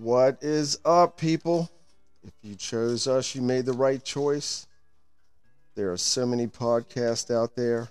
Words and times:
What 0.00 0.38
is 0.42 0.78
up, 0.84 1.16
people? 1.16 1.68
If 2.22 2.32
you 2.42 2.54
chose 2.54 3.08
us, 3.08 3.34
you 3.34 3.42
made 3.42 3.66
the 3.66 3.72
right 3.72 4.02
choice. 4.02 4.68
There 5.74 5.90
are 5.90 5.96
so 5.96 6.24
many 6.24 6.46
podcasts 6.46 7.34
out 7.34 7.56
there, 7.56 7.88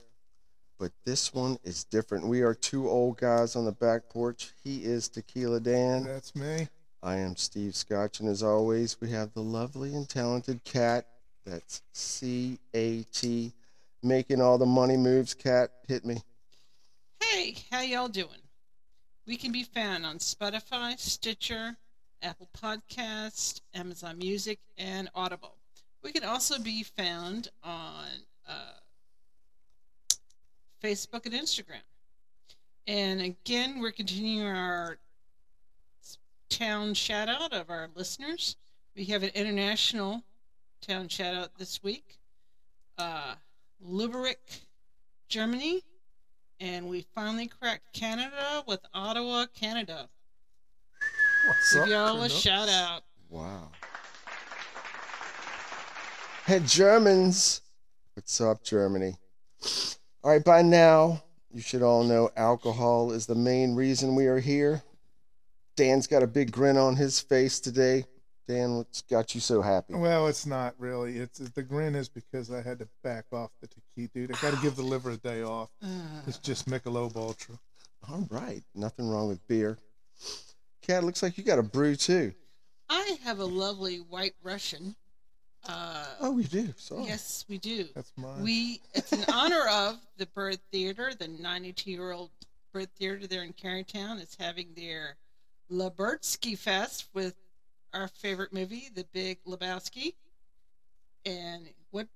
but 0.79 0.93
this 1.03 1.33
one 1.33 1.57
is 1.65 1.83
different. 1.83 2.25
We 2.25 2.43
are 2.43 2.53
two 2.53 2.87
old 2.87 3.17
guys 3.17 3.57
on 3.57 3.65
the 3.65 3.73
back 3.73 4.07
porch. 4.07 4.53
He 4.63 4.85
is 4.85 5.09
Tequila 5.09 5.59
Dan. 5.59 6.05
That's 6.05 6.33
me. 6.33 6.69
I 7.03 7.17
am 7.17 7.35
Steve 7.35 7.75
Scotch, 7.75 8.21
and 8.21 8.29
as 8.29 8.41
always, 8.41 9.01
we 9.01 9.09
have 9.09 9.33
the 9.33 9.43
lovely 9.43 9.93
and 9.93 10.07
talented 10.07 10.63
Cat. 10.63 11.07
That's 11.45 11.81
C 11.91 12.57
A 12.73 13.03
T, 13.11 13.51
making 14.01 14.39
all 14.39 14.57
the 14.57 14.65
money 14.65 14.95
moves. 14.95 15.33
Cat, 15.33 15.71
hit 15.89 16.05
me. 16.05 16.21
Hey, 17.21 17.55
how 17.69 17.81
y'all 17.81 18.07
doing? 18.07 18.29
We 19.25 19.35
can 19.35 19.51
be 19.51 19.63
found 19.63 20.05
on 20.05 20.19
Spotify, 20.19 20.97
Stitcher, 20.97 21.75
Apple 22.21 22.49
Podcast, 22.57 23.61
Amazon 23.73 24.17
Music, 24.17 24.59
and 24.77 25.09
Audible. 25.15 25.55
We 26.03 26.11
can 26.11 26.23
also 26.23 26.59
be 26.59 26.83
found 26.83 27.49
on 27.63 28.05
uh, 28.47 28.79
Facebook 30.83 31.25
and 31.25 31.33
Instagram. 31.33 31.81
And 32.87 33.21
again, 33.21 33.79
we're 33.79 33.91
continuing 33.91 34.47
our 34.47 34.97
town 36.49 36.93
shout 36.93 37.27
out 37.27 37.53
of 37.53 37.69
our 37.69 37.89
listeners. 37.95 38.55
We 38.95 39.05
have 39.05 39.23
an 39.23 39.31
international 39.35 40.23
town 40.81 41.09
shout 41.09 41.35
out 41.35 41.57
this 41.57 41.83
week. 41.83 42.17
Uh, 42.97 43.35
Germany. 45.27 45.83
And 46.59 46.87
we 46.87 47.05
finally 47.13 47.47
cracked 47.47 47.93
Canada 47.93 48.63
with 48.65 48.79
Ottawa, 48.93 49.45
Canada. 49.53 50.09
What's 51.47 51.73
Give 51.73 51.83
up? 51.83 51.89
y'all 51.89 52.21
a 52.23 52.29
shout 52.29 52.67
out. 52.67 53.03
Wow. 53.29 53.69
Hey, 56.45 56.59
Germans. 56.65 57.61
What's 58.15 58.41
up, 58.41 58.63
Germany? 58.63 59.15
All 60.23 60.31
right, 60.31 60.43
by 60.43 60.61
now, 60.61 61.23
you 61.53 61.61
should 61.61 61.81
all 61.81 62.03
know 62.03 62.29
alcohol 62.35 63.13
is 63.13 63.27
the 63.27 63.35
main 63.35 63.75
reason 63.75 64.13
we 64.13 64.27
are 64.27 64.39
here. 64.39 64.83
Dan's 65.77 66.05
got 66.05 66.21
a 66.21 66.27
big 66.27 66.51
grin 66.51 66.75
on 66.75 66.97
his 66.97 67.21
face 67.21 67.61
today. 67.61 68.03
Dan, 68.49 68.75
what's 68.75 69.01
got 69.03 69.33
you 69.33 69.39
so 69.39 69.61
happy? 69.61 69.93
Well, 69.93 70.27
it's 70.27 70.45
not 70.45 70.73
really. 70.77 71.17
It's 71.17 71.39
the 71.39 71.63
grin 71.63 71.95
is 71.95 72.09
because 72.09 72.51
I 72.51 72.61
had 72.61 72.79
to 72.79 72.87
back 73.03 73.25
off 73.31 73.51
the 73.61 73.67
tequila, 73.67 74.09
dude. 74.13 74.35
I 74.35 74.41
got 74.41 74.53
to 74.53 74.61
give 74.61 74.75
the 74.75 74.83
liver 74.83 75.11
a 75.11 75.17
day 75.17 75.43
off. 75.43 75.69
It's 76.27 76.39
just 76.39 76.69
Michelob 76.69 77.15
Ultra. 77.15 77.55
All 78.09 78.27
right, 78.29 78.63
nothing 78.75 79.09
wrong 79.09 79.29
with 79.29 79.45
beer. 79.47 79.77
Cat, 80.87 81.03
looks 81.03 81.21
like 81.21 81.37
you 81.37 81.43
got 81.43 81.59
a 81.59 81.63
brew 81.63 81.95
too. 81.95 82.33
I 82.89 83.17
have 83.23 83.39
a 83.39 83.45
lovely 83.45 83.97
white 83.97 84.35
Russian. 84.41 84.95
Uh, 85.67 86.05
Oh, 86.21 86.31
we 86.31 86.43
do. 86.43 86.73
Sorry. 86.77 87.03
yes, 87.03 87.43
we 87.49 87.57
do. 87.57 87.85
That's 87.93 88.13
mine. 88.15 88.41
We 88.41 88.79
it's 88.93 89.11
in 89.11 89.25
honor 89.33 89.65
of 89.69 89.97
the 90.17 90.25
Byrd 90.27 90.59
Theater, 90.71 91.11
the 91.17 91.27
92 91.27 91.91
year 91.91 92.11
old 92.13 92.29
Byrd 92.71 92.87
Theater 92.95 93.27
there 93.27 93.43
in 93.43 93.51
Carytown 93.53 94.21
is 94.21 94.37
having 94.39 94.67
their 94.77 95.17
Lebowski 95.69 96.57
Fest 96.57 97.07
with 97.13 97.35
our 97.93 98.07
favorite 98.07 98.53
movie, 98.53 98.89
The 98.95 99.05
Big 99.11 99.39
Lebowski. 99.45 100.13
And 101.25 101.67
what 101.91 102.07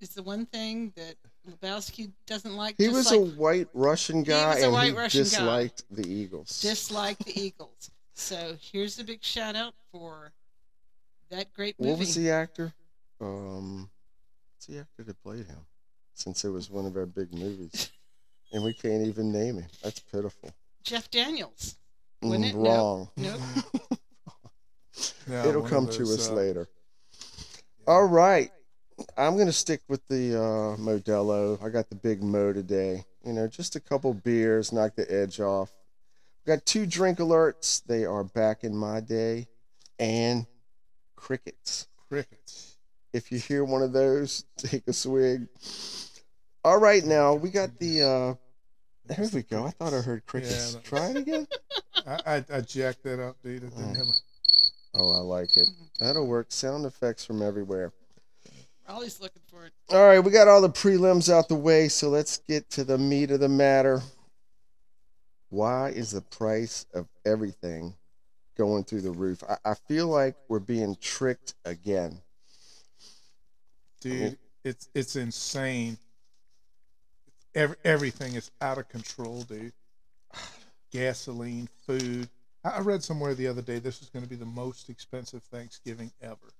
is 0.00 0.10
the 0.10 0.22
one 0.22 0.46
thing 0.46 0.92
that 0.94 1.16
Lebowski 1.50 2.12
doesn't 2.26 2.54
like? 2.56 2.76
He 2.78 2.88
was 2.88 3.10
like, 3.10 3.18
a 3.18 3.22
white 3.22 3.68
Russian 3.74 4.22
guy, 4.22 4.58
a 4.58 4.64
and 4.64 4.72
white 4.72 4.92
he 4.92 4.96
Russian 4.96 5.22
guy. 5.24 5.28
disliked 5.30 5.82
the 5.90 6.06
Eagles. 6.08 6.60
dislike 6.60 7.18
the 7.18 7.40
Eagles. 7.40 7.90
So 8.22 8.56
here's 8.60 9.00
a 9.00 9.04
big 9.04 9.24
shout 9.24 9.56
out 9.56 9.74
for 9.90 10.32
that 11.30 11.52
great 11.52 11.74
movie. 11.80 11.90
What 11.90 11.98
was 11.98 12.14
the 12.14 12.30
actor? 12.30 12.72
Um, 13.20 13.90
what's 14.54 14.66
the 14.66 14.78
actor 14.78 15.02
that 15.02 15.20
played 15.24 15.46
him? 15.46 15.58
Since 16.14 16.44
it 16.44 16.50
was 16.50 16.70
one 16.70 16.86
of 16.86 16.96
our 16.96 17.04
big 17.04 17.34
movies, 17.34 17.90
and 18.52 18.62
we 18.62 18.74
can't 18.74 19.04
even 19.04 19.32
name 19.32 19.56
him. 19.56 19.66
That's 19.82 19.98
pitiful. 19.98 20.50
Jeff 20.84 21.10
Daniels. 21.10 21.74
Mm, 22.22 22.28
Wouldn't 22.28 22.48
it? 22.50 22.54
No. 22.54 22.70
Wrong. 22.70 23.08
Nope. 23.16 23.40
Yeah, 25.28 25.48
It'll 25.48 25.62
one 25.62 25.64
of 25.64 25.70
come 25.70 25.88
to 25.88 26.02
us 26.02 26.28
uh, 26.28 26.34
later. 26.34 26.68
All 27.86 28.04
right, 28.04 28.50
I'm 29.16 29.38
gonna 29.38 29.50
stick 29.50 29.80
with 29.88 30.06
the 30.08 30.36
uh, 30.36 30.76
Modelo. 30.76 31.60
I 31.64 31.70
got 31.70 31.88
the 31.88 31.94
big 31.94 32.22
Mo 32.22 32.52
today. 32.52 33.04
You 33.24 33.32
know, 33.32 33.48
just 33.48 33.74
a 33.74 33.80
couple 33.80 34.12
beers, 34.12 34.70
knock 34.70 34.94
the 34.94 35.10
edge 35.10 35.40
off. 35.40 35.72
Got 36.46 36.66
two 36.66 36.86
drink 36.86 37.18
alerts. 37.18 37.82
They 37.84 38.04
are 38.04 38.24
back 38.24 38.64
in 38.64 38.76
my 38.76 39.00
day, 39.00 39.46
and 39.98 40.46
crickets. 41.16 41.86
Crickets. 42.08 42.76
If 43.12 43.30
you 43.30 43.38
hear 43.38 43.64
one 43.64 43.82
of 43.82 43.92
those, 43.92 44.44
take 44.58 44.86
a 44.88 44.92
swig. 44.92 45.46
All 46.64 46.78
right, 46.78 47.04
now 47.04 47.34
we 47.34 47.50
got 47.50 47.78
the. 47.78 48.02
uh 48.02 48.34
There 49.14 49.28
we 49.32 49.42
go. 49.42 49.66
I 49.66 49.70
thought 49.70 49.92
I 49.94 50.00
heard 50.00 50.26
crickets. 50.26 50.72
Yeah, 50.74 50.80
that- 50.80 50.84
Try 50.84 51.06
it 51.10 51.16
again. 51.16 51.46
I, 52.06 52.20
I, 52.26 52.44
I 52.56 52.60
jacked 52.62 53.04
that 53.04 53.20
up, 53.20 53.36
dude. 53.42 53.62
It 53.62 53.70
didn't 53.76 53.94
have 53.94 54.06
a, 54.06 54.12
Oh, 54.94 55.12
I 55.14 55.18
like 55.22 55.56
it. 55.56 55.68
That'll 56.00 56.26
work. 56.26 56.46
Sound 56.50 56.84
effects 56.84 57.24
from 57.24 57.40
everywhere. 57.40 57.92
Raleigh's 58.88 59.20
looking 59.20 59.40
for 59.48 59.64
it. 59.64 59.72
All 59.90 60.04
right, 60.06 60.18
we 60.18 60.30
got 60.32 60.48
all 60.48 60.60
the 60.60 60.68
prelims 60.68 61.32
out 61.32 61.48
the 61.48 61.54
way, 61.54 61.88
so 61.88 62.08
let's 62.10 62.38
get 62.38 62.68
to 62.70 62.84
the 62.84 62.98
meat 62.98 63.30
of 63.30 63.40
the 63.40 63.48
matter. 63.48 64.02
Why 65.52 65.90
is 65.90 66.12
the 66.12 66.22
price 66.22 66.86
of 66.94 67.08
everything 67.26 67.92
going 68.56 68.84
through 68.84 69.02
the 69.02 69.10
roof? 69.10 69.44
I, 69.46 69.72
I 69.72 69.74
feel 69.74 70.06
like 70.06 70.34
we're 70.48 70.60
being 70.60 70.96
tricked 70.98 71.52
again. 71.66 72.22
dude. 74.00 74.38
It's 74.64 74.88
it's 74.94 75.14
insane. 75.14 75.98
Every, 77.54 77.76
everything 77.84 78.34
is 78.34 78.50
out 78.62 78.78
of 78.78 78.88
control, 78.88 79.42
dude. 79.42 79.74
Gasoline, 80.90 81.68
food. 81.86 82.30
I 82.64 82.70
I 82.70 82.80
read 82.80 83.04
somewhere 83.04 83.34
the 83.34 83.48
other 83.48 83.60
day 83.60 83.78
this 83.78 84.00
is 84.00 84.08
going 84.08 84.24
to 84.24 84.30
be 84.30 84.36
the 84.36 84.46
most 84.46 84.88
expensive 84.88 85.42
Thanksgiving 85.42 86.12
ever. 86.22 86.54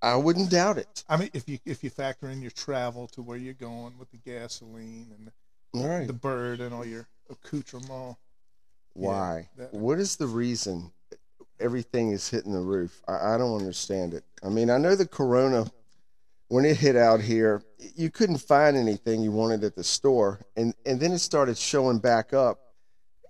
I 0.00 0.14
wouldn't 0.14 0.50
doubt 0.50 0.78
it. 0.78 1.02
I 1.08 1.16
mean, 1.16 1.30
if 1.32 1.48
you 1.48 1.58
if 1.66 1.82
you 1.82 1.90
factor 1.90 2.28
in 2.28 2.42
your 2.42 2.52
travel 2.52 3.08
to 3.08 3.22
where 3.22 3.36
you're 3.38 3.54
going 3.54 3.98
with 3.98 4.12
the 4.12 4.18
gasoline 4.18 5.10
and 5.18 5.32
right. 5.74 6.06
the 6.06 6.12
bird 6.12 6.60
and 6.60 6.74
all 6.74 6.84
your 6.84 7.06
accoutrement. 7.30 8.16
Why? 8.94 9.48
that- 9.56 9.72
What 9.72 9.98
is 9.98 10.16
the 10.16 10.26
reason 10.26 10.90
everything 11.60 12.12
is 12.12 12.28
hitting 12.28 12.52
the 12.52 12.60
roof? 12.60 13.00
I, 13.06 13.34
I 13.34 13.38
don't 13.38 13.56
understand 13.58 14.14
it. 14.14 14.24
I 14.42 14.48
mean, 14.48 14.70
I 14.70 14.78
know 14.78 14.94
the 14.94 15.06
corona, 15.06 15.70
when 16.48 16.64
it 16.64 16.76
hit 16.76 16.96
out 16.96 17.20
here, 17.20 17.62
you 17.94 18.10
couldn't 18.10 18.38
find 18.38 18.76
anything 18.76 19.22
you 19.22 19.32
wanted 19.32 19.64
at 19.64 19.76
the 19.76 19.84
store. 19.84 20.40
And, 20.56 20.74
and 20.86 20.98
then 20.98 21.12
it 21.12 21.18
started 21.18 21.58
showing 21.58 21.98
back 21.98 22.32
up, 22.32 22.58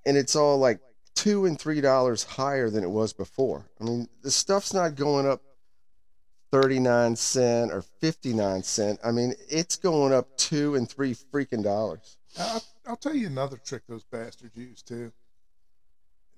and 0.06 0.16
it's 0.16 0.36
all 0.36 0.58
like 0.58 0.80
two 1.14 1.46
and 1.46 1.58
three 1.58 1.80
dollars 1.80 2.22
higher 2.22 2.70
than 2.70 2.84
it 2.84 2.90
was 2.90 3.12
before. 3.12 3.68
I 3.80 3.84
mean, 3.84 4.08
the 4.22 4.30
stuff's 4.30 4.72
not 4.72 4.94
going 4.94 5.26
up 5.26 5.42
39 6.52 7.16
cent 7.16 7.72
or 7.72 7.82
59 8.00 8.62
cent. 8.62 9.00
I 9.04 9.10
mean, 9.10 9.34
it's 9.50 9.76
going 9.76 10.12
up 10.12 10.36
two 10.38 10.76
and 10.76 10.88
three 10.88 11.14
freaking 11.14 11.62
dollars. 11.64 12.17
I'll, 12.38 12.64
I'll 12.86 12.96
tell 12.96 13.14
you 13.14 13.26
another 13.26 13.56
trick 13.56 13.82
those 13.88 14.04
bastards 14.04 14.56
use 14.56 14.82
too. 14.82 15.12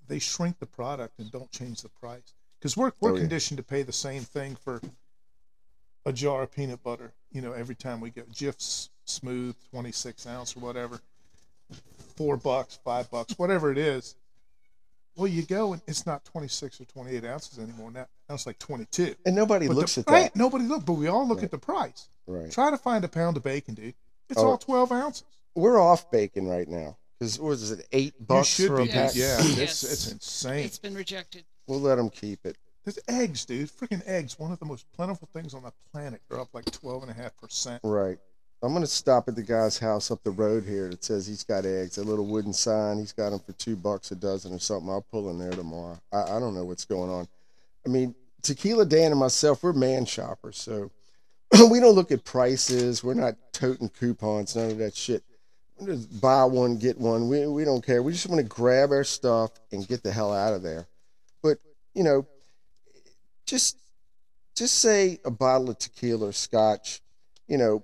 They 0.08 0.18
shrink 0.18 0.58
the 0.58 0.66
product 0.66 1.18
and 1.18 1.30
don't 1.30 1.50
change 1.50 1.82
the 1.82 1.88
price 1.88 2.32
because 2.58 2.76
we're 2.76 2.92
we're 3.00 3.10
Oh, 3.12 3.14
yeah. 3.14 3.20
conditioned 3.20 3.58
to 3.58 3.62
pay 3.62 3.82
the 3.82 3.92
same 3.92 4.22
thing 4.22 4.56
for 4.56 4.80
a 6.06 6.12
jar 6.12 6.42
of 6.42 6.52
peanut 6.52 6.82
butter. 6.82 7.12
You 7.32 7.42
know, 7.42 7.52
every 7.52 7.74
time 7.76 8.00
we 8.00 8.10
go 8.10 8.22
Jif's 8.32 8.90
Smooth, 9.04 9.54
twenty 9.70 9.92
six 9.92 10.26
ounce 10.26 10.56
or 10.56 10.60
whatever, 10.60 11.00
four 12.16 12.36
bucks, 12.36 12.78
five 12.84 13.10
bucks, 13.10 13.34
whatever 13.38 13.70
it 13.70 13.78
is. 13.78 14.16
Well, 15.16 15.26
you 15.28 15.42
go 15.42 15.72
and 15.74 15.82
it's 15.86 16.06
not 16.06 16.24
twenty 16.24 16.48
six 16.48 16.80
or 16.80 16.84
twenty 16.86 17.14
eight 17.16 17.24
ounces 17.24 17.58
anymore. 17.58 17.90
Now, 17.90 18.06
now 18.28 18.34
it's 18.34 18.46
like 18.46 18.58
twenty 18.58 18.86
two. 18.86 19.14
And 19.26 19.36
nobody 19.36 19.66
But 19.68 19.76
looks 19.76 19.94
the, 19.96 20.00
at 20.02 20.08
right, 20.10 20.22
that. 20.32 20.36
nobody 20.36 20.64
look, 20.64 20.84
but 20.84 20.94
we 20.94 21.08
all 21.08 21.26
look 21.28 21.38
Right. 21.38 21.44
at 21.44 21.50
the 21.50 21.58
price. 21.58 22.08
Right. 22.26 22.50
Try 22.50 22.70
to 22.70 22.78
find 22.78 23.04
a 23.04 23.08
pound 23.08 23.36
of 23.36 23.42
bacon, 23.42 23.74
dude. 23.74 23.94
It's 24.28 24.38
Oh. 24.40 24.50
all 24.50 24.58
twelve 24.58 24.90
ounces. 24.92 25.24
We're 25.54 25.80
off 25.80 26.10
bacon 26.10 26.46
right 26.46 26.68
now 26.68 26.96
because 27.18 27.38
what 27.38 27.52
is 27.52 27.70
it 27.70 27.86
eight 27.92 28.14
bucks 28.26 28.56
for 28.64 28.80
a 28.80 28.84
be, 28.84 28.90
pack? 28.90 29.14
Yeah, 29.14 29.38
Yes. 29.42 29.82
it's 29.82 29.84
it's 29.84 30.12
insane. 30.12 30.64
It's 30.64 30.78
been 30.78 30.94
rejected. 30.94 31.44
We'll 31.66 31.80
let 31.80 31.96
them 31.96 32.10
keep 32.10 32.44
it. 32.46 32.56
There's 32.84 32.98
eggs, 33.08 33.44
dude. 33.44 33.70
Freaking 33.70 34.02
eggs. 34.06 34.38
One 34.38 34.52
of 34.52 34.58
the 34.58 34.64
most 34.64 34.90
plentiful 34.92 35.28
things 35.32 35.52
on 35.52 35.62
the 35.62 35.72
planet. 35.92 36.22
They're 36.28 36.40
up 36.40 36.48
like 36.54 36.64
12.5%. 36.64 37.80
Right. 37.82 38.18
I'm 38.62 38.72
gonna 38.74 38.86
stop 38.86 39.28
at 39.28 39.36
the 39.36 39.42
guy's 39.42 39.78
house 39.78 40.10
up 40.10 40.22
the 40.22 40.30
road 40.30 40.64
here 40.64 40.88
that 40.90 41.02
says 41.02 41.26
he's 41.26 41.44
got 41.44 41.64
eggs. 41.64 41.96
A 41.98 42.02
little 42.04 42.26
wooden 42.26 42.52
sign. 42.52 42.98
He's 42.98 43.12
got 43.12 43.30
them 43.30 43.40
for 43.40 43.52
two 43.52 43.76
bucks 43.76 44.10
a 44.10 44.16
dozen 44.16 44.52
or 44.52 44.58
something. 44.58 44.90
I'll 44.90 45.00
pull 45.10 45.30
in 45.30 45.38
there 45.38 45.50
tomorrow. 45.50 45.98
I, 46.12 46.22
I 46.22 46.40
don't 46.40 46.54
know 46.54 46.64
what's 46.64 46.84
going 46.84 47.10
on. 47.10 47.26
I 47.86 47.88
mean, 47.88 48.14
Tequila 48.42 48.84
Dan 48.84 49.12
and 49.12 49.20
myself, 49.20 49.62
we're 49.62 49.72
man 49.72 50.04
shoppers, 50.04 50.58
so 50.58 50.90
we 51.70 51.80
don't 51.80 51.94
look 51.94 52.12
at 52.12 52.24
prices. 52.24 53.02
We're 53.02 53.14
not 53.14 53.36
toting 53.52 53.88
coupons, 53.88 54.56
none 54.56 54.70
of 54.70 54.78
that 54.78 54.94
shit. 54.94 55.22
Just 55.84 56.20
buy 56.20 56.44
one, 56.44 56.76
get 56.78 56.98
one. 56.98 57.28
We, 57.28 57.46
we 57.46 57.64
don't 57.64 57.84
care. 57.84 58.02
We 58.02 58.12
just 58.12 58.28
want 58.28 58.40
to 58.40 58.46
grab 58.46 58.90
our 58.90 59.04
stuff 59.04 59.50
and 59.72 59.86
get 59.86 60.02
the 60.02 60.12
hell 60.12 60.32
out 60.32 60.52
of 60.52 60.62
there. 60.62 60.86
But, 61.42 61.58
you 61.94 62.04
know, 62.04 62.26
just 63.46 63.76
just 64.54 64.78
say 64.80 65.18
a 65.24 65.30
bottle 65.30 65.70
of 65.70 65.78
tequila 65.78 66.28
or 66.28 66.32
scotch, 66.32 67.00
you 67.48 67.56
know, 67.56 67.82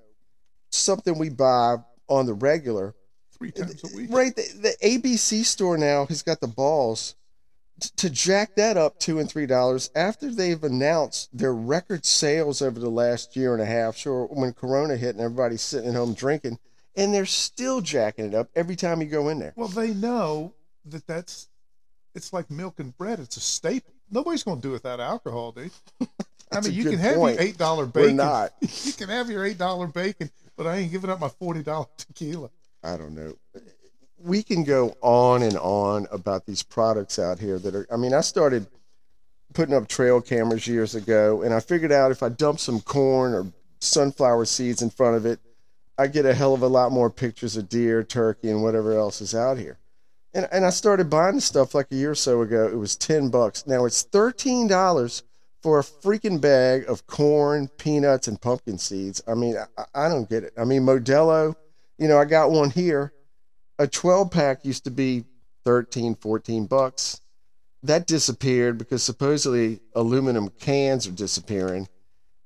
something 0.70 1.18
we 1.18 1.30
buy 1.30 1.76
on 2.08 2.26
the 2.26 2.34
regular. 2.34 2.94
Three 3.32 3.50
times 3.50 3.82
a 3.84 3.96
week. 3.96 4.10
Right, 4.10 4.34
the, 4.36 4.42
the 4.60 4.86
ABC 4.86 5.44
store 5.44 5.78
now 5.78 6.06
has 6.06 6.22
got 6.22 6.40
the 6.40 6.48
balls 6.48 7.14
to 7.96 8.08
jack 8.08 8.56
that 8.56 8.76
up 8.76 8.98
two 8.98 9.18
and 9.18 9.30
three 9.30 9.46
dollars 9.46 9.90
after 9.94 10.30
they've 10.30 10.62
announced 10.64 11.36
their 11.36 11.54
record 11.54 12.06
sales 12.06 12.62
over 12.62 12.80
the 12.80 12.90
last 12.90 13.36
year 13.36 13.52
and 13.52 13.62
a 13.62 13.66
half. 13.66 13.96
Sure, 13.96 14.26
when 14.26 14.52
Corona 14.52 14.96
hit 14.96 15.14
and 15.14 15.20
everybody's 15.20 15.62
sitting 15.62 15.90
at 15.90 15.96
home 15.96 16.14
drinking, 16.14 16.58
and 16.96 17.14
they're 17.14 17.26
still 17.26 17.80
jacking 17.80 18.24
it 18.26 18.34
up 18.34 18.48
every 18.56 18.76
time 18.76 19.00
you 19.00 19.06
go 19.06 19.28
in 19.28 19.38
there. 19.38 19.52
Well, 19.56 19.68
they 19.68 19.92
know 19.94 20.54
that 20.86 21.06
that's 21.06 21.48
it's 22.14 22.32
like 22.32 22.50
milk 22.50 22.80
and 22.80 22.96
bread. 22.96 23.20
It's 23.20 23.36
a 23.36 23.40
staple. 23.40 23.92
Nobody's 24.10 24.42
going 24.42 24.58
to 24.58 24.62
do 24.62 24.70
it 24.70 24.74
without 24.74 25.00
alcohol, 25.00 25.52
dude. 25.52 25.70
I 26.52 26.60
mean, 26.60 26.72
you 26.72 26.84
can 26.84 26.98
have 26.98 27.16
point. 27.16 27.34
your 27.38 27.42
eight 27.48 27.58
dollar 27.58 27.84
We're 27.84 27.90
bacon. 27.90 28.16
not. 28.16 28.52
You 28.84 28.92
can 28.92 29.08
have 29.08 29.28
your 29.28 29.44
eight 29.44 29.58
dollar 29.58 29.86
bacon, 29.86 30.30
but 30.56 30.66
I 30.66 30.76
ain't 30.76 30.92
giving 30.92 31.10
up 31.10 31.20
my 31.20 31.28
forty 31.28 31.62
dollar 31.62 31.86
tequila. 31.96 32.50
I 32.82 32.96
don't 32.96 33.14
know. 33.14 33.34
We 34.18 34.42
can 34.42 34.64
go 34.64 34.96
on 35.02 35.42
and 35.42 35.56
on 35.58 36.06
about 36.10 36.46
these 36.46 36.62
products 36.62 37.18
out 37.18 37.38
here 37.38 37.58
that 37.58 37.74
are. 37.74 37.86
I 37.92 37.96
mean, 37.96 38.14
I 38.14 38.20
started 38.22 38.66
putting 39.54 39.74
up 39.74 39.88
trail 39.88 40.20
cameras 40.20 40.66
years 40.66 40.94
ago, 40.94 41.42
and 41.42 41.52
I 41.52 41.60
figured 41.60 41.92
out 41.92 42.12
if 42.12 42.22
I 42.22 42.28
dump 42.28 42.60
some 42.60 42.80
corn 42.80 43.34
or 43.34 43.46
sunflower 43.80 44.44
seeds 44.46 44.82
in 44.82 44.90
front 44.90 45.16
of 45.16 45.26
it, 45.26 45.40
I 45.98 46.08
get 46.08 46.26
a 46.26 46.34
hell 46.34 46.54
of 46.54 46.62
a 46.62 46.68
lot 46.68 46.92
more 46.92 47.10
pictures 47.10 47.56
of 47.56 47.68
deer, 47.68 48.02
turkey, 48.02 48.50
and 48.50 48.62
whatever 48.62 48.96
else 48.96 49.20
is 49.20 49.34
out 49.34 49.58
here. 49.58 49.78
And, 50.34 50.46
and 50.52 50.66
I 50.66 50.70
started 50.70 51.08
buying 51.08 51.40
stuff 51.40 51.74
like 51.74 51.90
a 51.90 51.94
year 51.94 52.10
or 52.10 52.14
so 52.14 52.42
ago. 52.42 52.66
It 52.66 52.76
was 52.76 52.96
10 52.96 53.30
bucks. 53.30 53.66
Now 53.66 53.86
it's 53.86 54.04
$13 54.04 55.22
for 55.62 55.78
a 55.78 55.82
freaking 55.82 56.40
bag 56.40 56.84
of 56.86 57.06
corn, 57.06 57.68
peanuts, 57.78 58.28
and 58.28 58.40
pumpkin 58.40 58.78
seeds. 58.78 59.22
I 59.26 59.34
mean, 59.34 59.56
I, 59.78 59.84
I 59.94 60.08
don't 60.08 60.28
get 60.28 60.44
it. 60.44 60.52
I 60.58 60.64
mean, 60.64 60.82
Modelo, 60.82 61.56
you 61.98 62.08
know, 62.08 62.18
I 62.18 62.26
got 62.26 62.50
one 62.50 62.70
here. 62.70 63.12
A 63.78 63.86
12 63.86 64.30
pack 64.30 64.64
used 64.64 64.84
to 64.84 64.90
be 64.90 65.24
13, 65.64 66.14
14 66.14 66.66
bucks. 66.66 67.20
That 67.82 68.06
disappeared 68.06 68.78
because 68.78 69.02
supposedly 69.02 69.80
aluminum 69.94 70.50
cans 70.60 71.06
are 71.06 71.12
disappearing. 71.12 71.88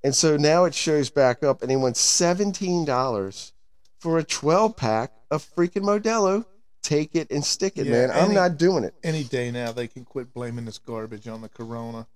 And 0.03 0.15
so 0.15 0.37
now 0.37 0.65
it 0.65 0.75
shows 0.75 1.11
back 1.11 1.43
up, 1.43 1.63
and 1.63 1.71
he 1.71 1.77
want 1.77 1.97
$17 1.97 3.53
for 3.99 4.19
a 4.19 4.25
12 4.25 4.77
pack 4.77 5.13
of 5.31 5.47
freaking 5.55 5.83
Modelo. 5.83 6.45
Take 6.83 7.15
it 7.15 7.31
and 7.31 7.45
stick 7.45 7.75
it, 7.77 7.87
Yeah, 7.87 7.93
man. 8.07 8.11
I'm 8.11 8.25
any- 8.27 8.35
not 8.35 8.57
doing 8.57 8.85
it. 8.85 8.95
Any 9.05 9.23
day 9.25 9.51
now, 9.51 9.71
they 9.73 9.87
can 9.87 10.05
quit 10.07 10.33
blaming 10.33 10.65
this 10.65 10.79
garbage 10.79 11.29
on 11.29 11.43
the 11.43 11.49
corona. 11.51 12.07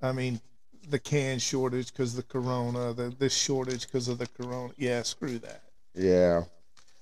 I 0.00 0.12
mean, 0.12 0.40
the 0.88 1.00
can 1.00 1.40
shortage 1.40 1.92
because 1.92 2.14
the 2.14 2.22
corona, 2.22 2.92
the 2.92 3.12
this 3.18 3.34
shortage 3.34 3.86
because 3.86 4.06
of 4.06 4.18
the 4.18 4.28
corona. 4.28 4.72
Yeah, 4.78 5.02
screw 5.02 5.38
that. 5.40 5.62
Yeah. 5.94 6.44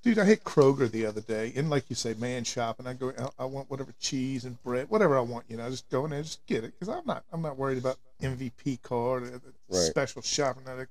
Dude, 0.03 0.19
I 0.19 0.25
hit 0.25 0.45
Kroger 0.45 0.91
the 0.91 1.05
other 1.05 1.21
day, 1.21 1.53
and 1.57 1.69
like 1.69 1.85
you 1.91 1.97
say, 1.97 2.15
man 2.15 2.45
shopping. 2.45 2.87
I 2.87 2.95
go, 2.95 3.13
I- 3.19 3.43
I 3.43 3.45
want 3.45 3.71
whatever 3.71 3.93
cheese 4.01 4.47
and 4.47 4.61
bread, 4.63 4.89
whatever 4.89 5.19
I 5.19 5.21
want. 5.21 5.45
You 5.49 5.59
know, 5.59 5.67
I 5.67 5.71
just 5.71 5.91
go 5.91 6.05
in 6.05 6.11
there, 6.11 6.21
and 6.21 6.27
just 6.27 6.45
get 6.47 6.65
it, 6.65 6.73
because 6.79 6.89
I'm 6.89 7.05
not, 7.05 7.23
I'm 7.33 7.43
not 7.43 7.59
worried 7.59 7.77
about 7.77 7.99
MVP 8.21 8.83
card, 8.83 9.25
the 9.25 9.41
Right. 9.69 9.87
special 9.87 10.23
shopping. 10.23 10.65
I- 10.69 10.87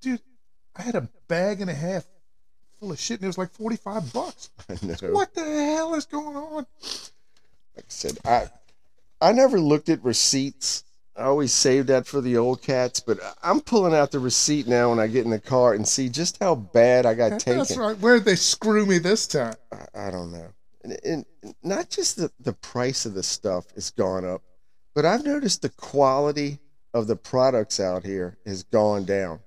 Dude, 0.00 0.20
I 0.74 0.82
had 0.82 0.94
a 0.96 1.08
bag 1.28 1.60
and 1.60 1.70
a 1.70 1.74
half 1.74 2.04
full 2.80 2.90
of 2.92 2.98
shit, 2.98 3.20
and 3.20 3.24
it 3.24 3.28
was 3.28 3.38
like 3.38 3.52
forty 3.52 3.76
five 3.76 4.12
bucks. 4.12 4.50
What 5.02 5.34
the 5.34 5.44
hell 5.44 5.94
is 5.94 6.06
going 6.06 6.36
on? 6.36 6.66
Like 7.76 7.84
I 7.86 7.88
said, 7.88 8.18
I 8.24 8.50
I 9.20 9.32
never 9.32 9.60
looked 9.60 9.88
at 9.88 10.02
receipts. 10.04 10.82
I 11.14 11.24
always 11.24 11.52
saved 11.52 11.88
that 11.88 12.06
for 12.06 12.20
the 12.22 12.36
old 12.38 12.62
cats, 12.62 12.98
but 13.00 13.18
I'm 13.42 13.60
pulling 13.60 13.94
out 13.94 14.10
the 14.10 14.18
receipt 14.18 14.66
now 14.66 14.90
when 14.90 14.98
I 14.98 15.06
get 15.06 15.24
in 15.26 15.30
the 15.30 15.38
car 15.38 15.74
and 15.74 15.86
see 15.86 16.08
just 16.08 16.38
how 16.42 16.54
bad 16.54 17.04
I 17.04 17.12
got 17.14 17.38
taken. 17.38 17.58
That's 17.58 17.76
right. 17.76 17.96
Where'd 17.98 18.24
they 18.24 18.34
screw 18.34 18.86
me 18.86 18.96
this 18.98 19.26
time? 19.26 19.54
I, 19.70 20.06
I 20.06 20.10
don't 20.10 20.32
know. 20.32 20.48
And, 20.82 20.98
and 21.04 21.26
not 21.62 21.90
just 21.90 22.16
the, 22.16 22.32
the 22.40 22.54
price 22.54 23.04
of 23.04 23.12
the 23.12 23.22
stuff 23.22 23.66
has 23.74 23.90
gone 23.90 24.24
up, 24.24 24.42
but 24.94 25.04
I've 25.04 25.22
noticed 25.24 25.60
the 25.62 25.68
quality 25.68 26.58
of 26.94 27.06
the 27.06 27.16
products 27.16 27.80
out 27.80 28.04
here 28.04 28.36
has 28.46 28.62
gone 28.64 29.04
down. 29.04 29.40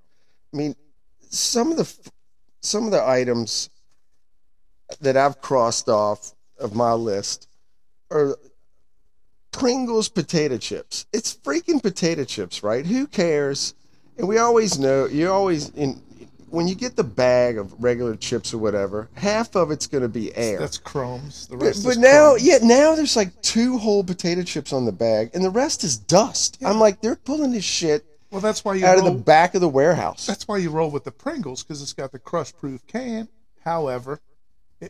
I 0.54 0.58
mean, 0.58 0.76
some 1.30 1.72
of 1.72 1.78
the 1.78 2.12
some 2.62 2.86
of 2.86 2.92
the 2.92 3.08
items 3.08 3.70
that 5.02 5.18
I've 5.18 5.42
crossed 5.42 5.90
off 5.90 6.34
of 6.60 6.74
my 6.74 6.94
list 6.94 7.48
are 8.12 8.38
Pringles 9.52 10.10
potato 10.10 10.58
chips. 10.58 11.06
It's 11.14 11.34
freaking 11.34 11.82
potato 11.82 12.24
chips, 12.26 12.64
right? 12.64 12.86
Who 12.86 13.08
cares? 13.08 13.74
And 14.18 14.28
we 14.28 14.38
always 14.38 14.80
know 14.80 15.06
you 15.06 15.32
always 15.32 15.70
in 15.70 16.02
when 16.56 16.68
you 16.68 16.76
get 16.76 16.96
the 16.96 17.04
bag 17.04 17.58
of 17.58 17.74
regular 17.84 18.16
chips 18.16 18.54
or 18.54 18.58
whatever, 18.60 19.10
half 19.16 19.56
of 19.56 19.72
it's 19.72 19.88
going 19.88 20.04
to 20.04 20.10
be 20.10 20.36
air. 20.36 20.60
That's 20.60 20.78
crumbs. 20.78 21.48
The 21.48 21.58
But, 21.58 21.66
rest 21.68 21.84
but 21.84 21.90
is 21.92 21.98
now, 21.98 22.30
crumbs. 22.32 22.48
yeah, 22.48 22.58
now 22.64 22.96
there's 22.96 23.16
like 23.16 23.42
two 23.42 23.78
whole 23.78 24.04
potato 24.04 24.44
chips 24.44 24.74
on 24.74 24.86
the 24.86 24.92
bag, 24.92 25.32
and 25.34 25.44
the 25.44 25.50
rest 25.52 25.84
is 25.84 25.98
dust. 25.98 26.58
I'm 26.64 26.80
like, 26.80 27.02
they're 27.02 27.16
pulling 27.18 27.52
this 27.52 27.66
shit 27.66 28.06
Well, 28.32 28.42
that's 28.42 28.66
why 28.66 28.76
you 28.76 28.86
out 28.86 28.98
of 28.98 29.06
the 29.06 29.12
back 29.12 29.56
of 29.56 29.62
the 29.62 29.70
warehouse. 29.70 30.26
That's 30.26 30.48
why 30.48 30.58
you 30.58 30.70
roll 30.72 30.92
with 30.92 31.04
the 31.04 31.12
Pringles 31.12 31.64
because 31.64 31.82
it's 31.82 31.94
got 31.94 32.12
the 32.12 32.20
crush-proof 32.20 32.88
can. 32.88 33.28
However, 33.64 34.20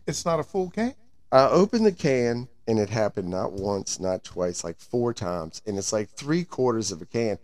it's 0.08 0.26
not 0.26 0.40
a 0.40 0.44
full 0.44 0.70
can. 0.70 0.96
I 1.32 1.48
opened 1.50 1.86
the 1.86 1.92
can, 1.92 2.48
and 2.68 2.80
it 2.80 2.90
happened 2.90 3.30
not 3.30 3.54
once, 3.54 4.00
not 4.00 4.24
twice, 4.24 4.64
like 4.64 4.80
four 4.80 5.14
times, 5.14 5.62
and 5.66 5.78
it's 5.78 5.92
like 5.94 6.10
three 6.10 6.44
quarters 6.44 6.92
of 6.92 7.02
a 7.02 7.06
can. 7.06 7.38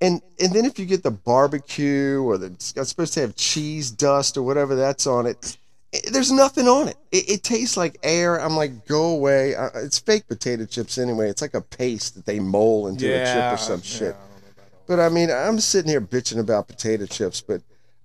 And 0.00 0.20
and 0.40 0.52
then 0.52 0.64
if 0.66 0.78
you 0.78 0.84
get 0.84 1.02
the 1.02 1.10
barbecue 1.10 2.20
or 2.22 2.36
the 2.38 2.46
it's 2.48 2.88
supposed 2.88 3.14
to 3.14 3.20
have 3.20 3.34
cheese 3.36 3.90
dust 3.90 4.36
or 4.36 4.42
whatever 4.42 4.74
that's 4.74 5.06
on 5.06 5.24
it, 5.26 5.56
i- 5.94 6.00
there's 6.10 6.30
nothing 6.30 6.68
on 6.68 6.88
it. 6.88 6.96
It, 7.12 7.30
it 7.30 7.42
tastes 7.42 7.76
like 7.78 7.96
air. 8.02 8.38
I'm 8.38 8.56
like, 8.56 8.86
go 8.86 9.06
away. 9.12 9.54
Uh, 9.54 9.70
it's 9.76 9.98
fake 9.98 10.28
potato 10.28 10.66
chips 10.66 10.98
anyway. 10.98 11.30
It's 11.30 11.40
like 11.40 11.54
a 11.54 11.62
paste 11.62 12.14
that 12.16 12.26
they 12.26 12.40
mold 12.40 12.90
into 12.90 13.06
a 13.06 13.24
chip 13.24 13.52
or 13.54 13.56
some 13.56 13.80
shit. 13.82 14.14
But 14.86 15.00
I 15.00 15.08
mean, 15.08 15.30
I'm 15.30 15.58
sitting 15.60 15.90
here 15.90 16.00
bitching 16.02 16.38
about 16.38 16.68
potato 16.68 17.06
chips, 17.06 17.40
but 17.40 17.62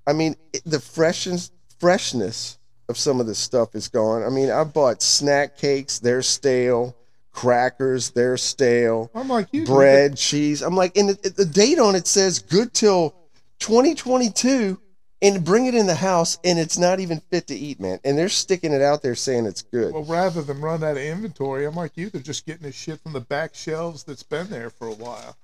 I 0.07 0.13
mean, 0.13 0.35
it, 0.53 0.61
the 0.65 0.79
freshness 0.79 1.51
freshness 1.77 2.57
of 2.89 2.97
some 2.97 3.19
of 3.19 3.27
this 3.27 3.37
stuff 3.39 3.75
is 3.75 3.87
gone. 3.89 4.23
I 4.23 4.29
mean, 4.29 4.49
I 4.49 4.63
bought 4.63 5.01
snack 5.01 5.57
cakes; 5.57 5.99
they're 5.99 6.21
stale. 6.21 6.95
Crackers, 7.31 8.11
they're 8.11 8.37
stale. 8.37 9.09
I'm 9.15 9.29
like 9.29 9.47
you. 9.51 9.65
Bread, 9.65 10.17
cheese. 10.17 10.61
I'm 10.61 10.75
like, 10.75 10.97
and 10.97 11.09
the, 11.09 11.29
the 11.29 11.45
date 11.45 11.79
on 11.79 11.95
it 11.95 12.07
says 12.07 12.39
good 12.39 12.73
till 12.73 13.15
2022, 13.59 14.79
and 15.21 15.45
bring 15.45 15.67
it 15.67 15.75
in 15.75 15.85
the 15.85 15.95
house, 15.95 16.39
and 16.43 16.57
it's 16.57 16.77
not 16.77 16.99
even 16.99 17.19
fit 17.29 17.47
to 17.47 17.55
eat, 17.55 17.79
man. 17.79 17.99
And 18.03 18.17
they're 18.17 18.29
sticking 18.29 18.73
it 18.73 18.81
out 18.81 19.01
there 19.01 19.15
saying 19.15 19.45
it's 19.45 19.61
good. 19.61 19.93
Well, 19.93 20.03
rather 20.03 20.41
than 20.41 20.59
run 20.61 20.83
out 20.83 20.97
of 20.97 20.97
inventory, 20.97 21.65
I'm 21.65 21.75
like 21.75 21.95
you. 21.95 22.09
They're 22.09 22.21
just 22.21 22.45
getting 22.45 22.63
this 22.63 22.75
shit 22.75 22.99
from 23.01 23.13
the 23.13 23.21
back 23.21 23.53
shelves 23.53 24.03
that's 24.03 24.23
been 24.23 24.49
there 24.49 24.69
for 24.69 24.87
a 24.87 24.93
while. 24.93 25.37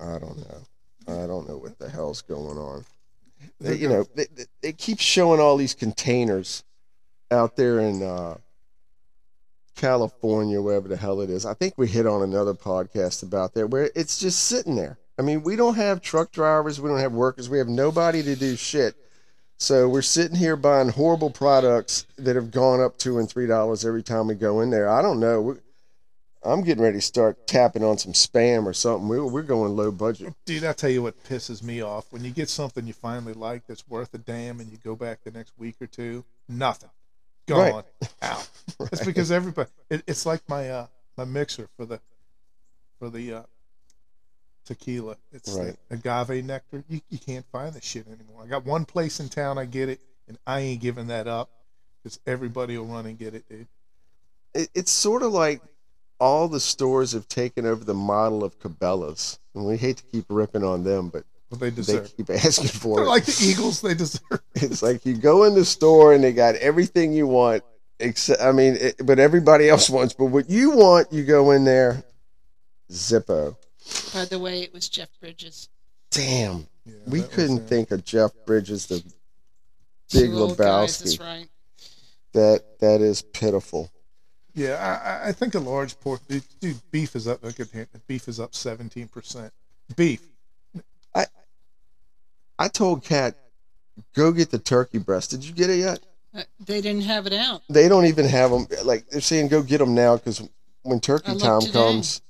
I 0.00 0.18
don't 0.18 0.38
know. 0.38 0.62
I 1.06 1.26
don't 1.26 1.48
know 1.48 1.58
what 1.58 1.78
the 1.78 1.88
hell's 1.88 2.22
going 2.22 2.56
on. 2.56 2.84
They're 3.60 3.74
you 3.74 3.88
know, 3.88 4.06
they, 4.14 4.26
they, 4.34 4.44
they 4.62 4.72
keep 4.72 5.00
showing 5.00 5.40
all 5.40 5.56
these 5.56 5.74
containers 5.74 6.64
out 7.30 7.56
there 7.56 7.80
in 7.80 8.02
uh, 8.02 8.38
California, 9.80 10.60
wherever 10.60 10.88
the 10.88 10.96
hell 10.96 11.22
it 11.22 11.30
is. 11.30 11.46
I 11.46 11.54
think 11.54 11.74
we 11.78 11.88
hit 11.88 12.06
on 12.06 12.22
another 12.22 12.52
podcast 12.52 13.22
about 13.22 13.54
that 13.54 13.68
where 13.68 13.90
it's 13.94 14.18
just 14.18 14.42
sitting 14.44 14.76
there. 14.76 14.98
I 15.18 15.22
mean, 15.22 15.42
we 15.42 15.56
don't 15.56 15.76
have 15.76 16.02
truck 16.02 16.32
drivers, 16.32 16.80
we 16.80 16.90
don't 16.90 16.98
have 16.98 17.12
workers, 17.12 17.48
we 17.48 17.58
have 17.58 17.68
nobody 17.68 18.22
to 18.22 18.36
do 18.36 18.56
shit. 18.56 18.94
So 19.56 19.88
we're 19.88 20.02
sitting 20.02 20.36
here 20.36 20.56
buying 20.56 20.90
horrible 20.90 21.30
products 21.30 22.06
that 22.16 22.36
have 22.36 22.50
gone 22.50 22.80
up 22.80 22.98
two 22.98 23.18
and 23.18 23.28
three 23.28 23.46
dollars 23.46 23.84
every 23.84 24.02
time 24.02 24.26
we 24.26 24.34
go 24.34 24.60
in 24.60 24.70
there. 24.70 24.88
I 24.88 25.00
don't 25.00 25.18
know. 25.18 25.56
I'm 26.42 26.62
getting 26.62 26.82
ready 26.82 26.98
to 26.98 27.02
start 27.02 27.46
tapping 27.46 27.84
on 27.84 27.98
some 27.98 28.12
spam 28.12 28.64
or 28.64 28.72
something. 28.72 29.08
We're, 29.08 29.26
we're 29.26 29.42
going 29.42 29.76
low 29.76 29.90
budget. 29.90 30.34
Dude, 30.46 30.64
I 30.64 30.72
tell 30.72 30.88
you 30.88 31.02
what 31.02 31.22
pisses 31.24 31.62
me 31.62 31.82
off 31.82 32.06
when 32.10 32.24
you 32.24 32.30
get 32.30 32.48
something 32.48 32.86
you 32.86 32.94
finally 32.94 33.34
like 33.34 33.66
that's 33.66 33.86
worth 33.88 34.14
a 34.14 34.18
damn, 34.18 34.60
and 34.60 34.70
you 34.70 34.78
go 34.82 34.96
back 34.96 35.22
the 35.24 35.30
next 35.30 35.52
week 35.58 35.76
or 35.80 35.86
two, 35.86 36.24
nothing, 36.48 36.88
Right. 37.48 37.72
gone, 37.72 37.84
out. 38.22 38.48
It's 38.92 39.04
because 39.04 39.30
everybody. 39.30 39.70
It, 39.90 40.02
it's 40.06 40.24
like 40.26 40.42
my 40.48 40.70
uh 40.70 40.86
my 41.16 41.24
mixer 41.24 41.68
for 41.76 41.84
the 41.86 42.00
for 42.98 43.10
the 43.10 43.32
uh 43.34 43.42
tequila. 44.64 45.16
It's 45.32 45.52
Right. 45.54 45.76
the 45.88 45.96
agave 45.96 46.44
nectar. 46.44 46.84
You 46.88 47.00
you 47.08 47.18
can't 47.18 47.46
find 47.52 47.74
this 47.74 47.84
shit 47.84 48.06
anymore. 48.06 48.42
I 48.44 48.46
got 48.46 48.64
one 48.64 48.84
place 48.84 49.20
in 49.20 49.28
town 49.28 49.58
I 49.58 49.64
get 49.64 49.88
it, 49.88 50.00
and 50.28 50.38
I 50.46 50.60
ain't 50.60 50.80
giving 50.80 51.08
that 51.08 51.26
up 51.26 51.50
because 52.02 52.20
everybody 52.26 52.78
will 52.78 52.86
run 52.86 53.06
and 53.06 53.18
get 53.18 53.34
it, 53.34 53.48
dude. 53.48 53.66
it, 54.54 54.70
it's 54.74 54.90
sort 54.90 55.22
of 55.22 55.32
like 55.32 55.60
all 56.18 56.48
the 56.48 56.60
stores 56.60 57.12
have 57.12 57.26
taken 57.28 57.64
over 57.66 57.82
the 57.84 57.94
model 57.94 58.44
of 58.44 58.58
Cabela's, 58.58 59.38
and 59.54 59.64
we 59.64 59.76
hate 59.76 59.96
to 59.98 60.02
keep 60.04 60.26
ripping 60.28 60.62
on 60.64 60.84
them, 60.84 61.08
but 61.08 61.24
What 61.50 61.60
they 61.60 61.70
they 61.70 62.00
keep 62.16 62.30
asking 62.30 62.68
for 62.68 62.96
They're 62.96 63.04
it. 63.04 63.08
like 63.08 63.24
the 63.26 63.44
Eagles. 63.44 63.80
They 63.82 63.94
deserve. 63.94 64.40
it's 64.54 64.82
like 64.82 65.04
you 65.04 65.16
go 65.16 65.44
in 65.44 65.54
the 65.54 65.64
store 65.64 66.14
and 66.14 66.22
they 66.24 66.32
got 66.32 66.54
everything 66.56 67.12
you 67.12 67.26
want, 67.26 67.62
except 67.98 68.40
I 68.40 68.52
mean, 68.52 68.76
it, 68.76 68.96
but 69.04 69.18
everybody 69.18 69.68
else 69.68 69.90
wants. 69.90 70.14
But 70.14 70.26
what 70.26 70.48
you 70.48 70.70
want, 70.70 71.12
you 71.12 71.24
go 71.24 71.50
in 71.50 71.64
there, 71.64 72.02
Zippo. 72.90 73.56
By 74.14 74.24
the 74.26 74.38
way, 74.38 74.62
it 74.62 74.72
was 74.72 74.88
Jeff 74.88 75.08
Bridges. 75.20 75.68
Damn, 76.10 76.66
Yeah, 76.84 76.94
we 77.06 77.22
couldn't 77.22 77.58
him. 77.58 77.66
think 77.66 77.90
of 77.90 78.04
Jeff 78.04 78.30
Bridges, 78.46 78.86
the 78.86 79.02
Big 80.12 80.30
Two 80.30 80.38
old 80.38 80.56
guys, 80.58 80.98
Lebowski. 80.98 80.98
that's 81.04 81.18
right. 81.20 81.48
that 82.32 82.78
that 82.80 83.00
is 83.00 83.22
pitiful. 83.22 83.90
Yeah, 84.54 84.74
I, 84.76 85.08
I- 85.26 85.28
I 85.28 85.32
think 85.32 85.54
a 85.54 85.60
large 85.60 85.98
pork. 86.00 86.20
Dude, 86.28 86.80
beef 86.90 87.14
is 87.16 87.26
up. 87.28 87.42
Look 87.42 87.58
at 87.60 87.70
here. 87.70 87.88
Beef 88.06 88.28
is 88.28 88.38
up 88.40 88.54
seventeen 88.54 89.08
percent. 89.08 89.52
Beef. 89.96 90.20
I 92.60 92.68
told 92.68 93.02
Cat, 93.02 93.36
go 94.14 94.32
get 94.32 94.50
the 94.50 94.58
turkey 94.58 94.98
breast. 94.98 95.30
Did 95.30 95.42
you 95.44 95.54
get 95.54 95.70
it 95.70 95.78
yet? 95.78 96.00
Uh, 96.34 96.42
They 96.64 96.82
didn't 96.82 97.04
have 97.04 97.26
it 97.26 97.32
out. 97.32 97.62
They 97.70 97.88
don't 97.88 98.04
even 98.04 98.26
have 98.26 98.50
them. 98.50 98.66
Like 98.84 99.08
they're 99.08 99.22
saying, 99.22 99.48
go 99.48 99.62
get 99.62 99.78
them 99.78 99.94
now 99.94 100.16
because 100.18 100.46
when 100.82 101.00
turkey 101.00 101.34
time 101.36 101.62
today. 101.62 101.72
comes, 101.72 102.20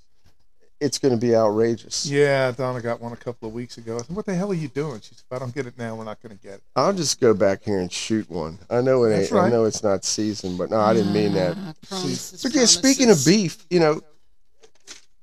it's 0.80 0.98
going 0.98 1.12
to 1.12 1.20
be 1.20 1.34
outrageous. 1.34 2.06
Yeah, 2.06 2.52
Donna 2.52 2.80
got 2.80 3.00
one 3.00 3.12
a 3.12 3.16
couple 3.16 3.48
of 3.48 3.54
weeks 3.54 3.76
ago. 3.76 3.96
I 3.96 4.02
said, 4.02 4.14
"What 4.14 4.24
the 4.24 4.34
hell 4.34 4.52
are 4.52 4.54
you 4.54 4.68
doing?" 4.68 5.00
She 5.00 5.14
said, 5.14 5.24
"If 5.28 5.36
I 5.36 5.40
don't 5.40 5.52
get 5.54 5.66
it 5.66 5.76
now, 5.76 5.96
we're 5.96 6.04
not 6.04 6.22
going 6.22 6.38
to 6.38 6.42
get 6.42 6.54
it." 6.54 6.62
I'll 6.76 6.92
just 6.92 7.20
go 7.20 7.34
back 7.34 7.64
here 7.64 7.80
and 7.80 7.92
shoot 7.92 8.30
one. 8.30 8.60
I 8.70 8.80
know 8.80 9.02
it 9.04 9.10
That's 9.10 9.32
ain't. 9.32 9.42
I 9.42 9.50
know 9.50 9.64
it's 9.64 9.82
not 9.82 10.04
seasoned, 10.04 10.56
but 10.58 10.70
no, 10.70 10.80
I 10.80 10.94
didn't 10.94 11.12
mean 11.12 11.34
that. 11.34 11.56
Ah, 11.58 11.74
promises, 11.86 12.40
But 12.42 12.54
yeah, 12.54 12.64
speaking 12.66 13.10
of 13.10 13.22
beef, 13.26 13.66
you 13.68 13.80
know, 13.80 14.00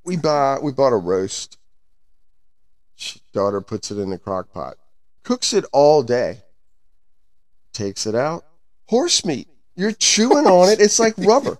we 0.03 0.17
buy 0.17 0.59
we 0.61 0.73
bought 0.73 0.91
a 0.93 0.97
roast. 0.97 1.57
She- 2.95 3.21
Daughter 3.33 3.61
puts 3.61 3.89
it 3.91 3.97
in 3.99 4.09
the 4.09 4.17
crock 4.17 4.51
pot, 4.51 4.77
cooks 5.27 5.51
it 5.53 5.65
all 5.73 6.03
day, 6.03 6.41
takes 7.73 8.05
it 8.07 8.15
out. 8.15 8.45
Horse 8.85 9.25
meat. 9.25 9.49
You're 9.75 9.91
chewing 9.91 10.47
on 10.47 10.69
it. 10.69 10.79
It's 10.79 10.99
like 10.99 11.13
rubber. 11.17 11.57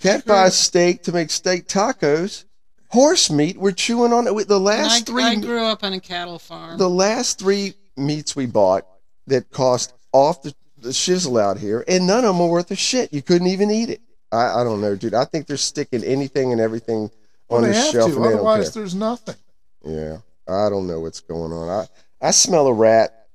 Cat 0.00 0.24
buys 0.24 0.56
steak 0.56 1.02
to 1.04 1.12
make 1.12 1.30
steak 1.30 1.68
tacos. 1.68 2.44
Horse 2.88 3.30
meat. 3.30 3.58
We're 3.58 3.72
chewing 3.72 4.12
on 4.12 4.26
it. 4.26 4.34
With 4.34 4.48
The 4.48 4.58
last 4.58 5.02
I, 5.02 5.12
three 5.12 5.22
I 5.24 5.34
grew 5.36 5.62
up 5.64 5.84
on 5.84 5.92
a 5.92 6.00
cattle 6.00 6.38
farm. 6.38 6.78
the 6.78 6.88
last 6.90 7.38
three 7.38 7.74
meats 7.96 8.34
we 8.34 8.46
bought 8.46 8.86
that 9.26 9.50
cost 9.50 9.92
off 10.12 10.42
the, 10.42 10.54
the 10.78 10.88
shizzle 10.88 11.40
out 11.40 11.58
here, 11.58 11.84
and 11.86 12.06
none 12.06 12.24
of 12.24 12.34
them 12.34 12.40
are 12.40 12.48
worth 12.48 12.70
a 12.70 12.76
shit. 12.76 13.12
You 13.12 13.20
couldn't 13.22 13.46
even 13.48 13.70
eat 13.70 13.90
it. 13.90 14.00
I, 14.32 14.60
I 14.60 14.64
don't 14.64 14.80
know, 14.80 14.96
dude. 14.96 15.14
I 15.14 15.26
think 15.26 15.46
they're 15.46 15.56
sticking 15.58 16.02
anything 16.02 16.52
and 16.52 16.60
everything 16.60 17.10
Well, 17.48 17.58
on 17.58 17.62
they 17.70 17.72
the 17.76 17.92
shelf, 17.92 18.10
to. 18.10 18.16
and 18.16 18.24
they 18.24 18.30
don't 18.30 18.38
Otherwise, 18.38 18.72
there's 18.74 18.94
nothing. 18.94 19.36
Yeah, 19.84 20.18
I 20.48 20.68
don't 20.70 20.86
know 20.86 21.00
what's 21.00 21.20
going 21.20 21.52
on. 21.52 21.68
I 21.68 21.86
I 22.22 22.30
smell 22.30 22.68
a 22.68 22.72
rat, 22.72 23.26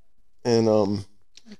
and 0.44 0.68
um, 0.68 1.04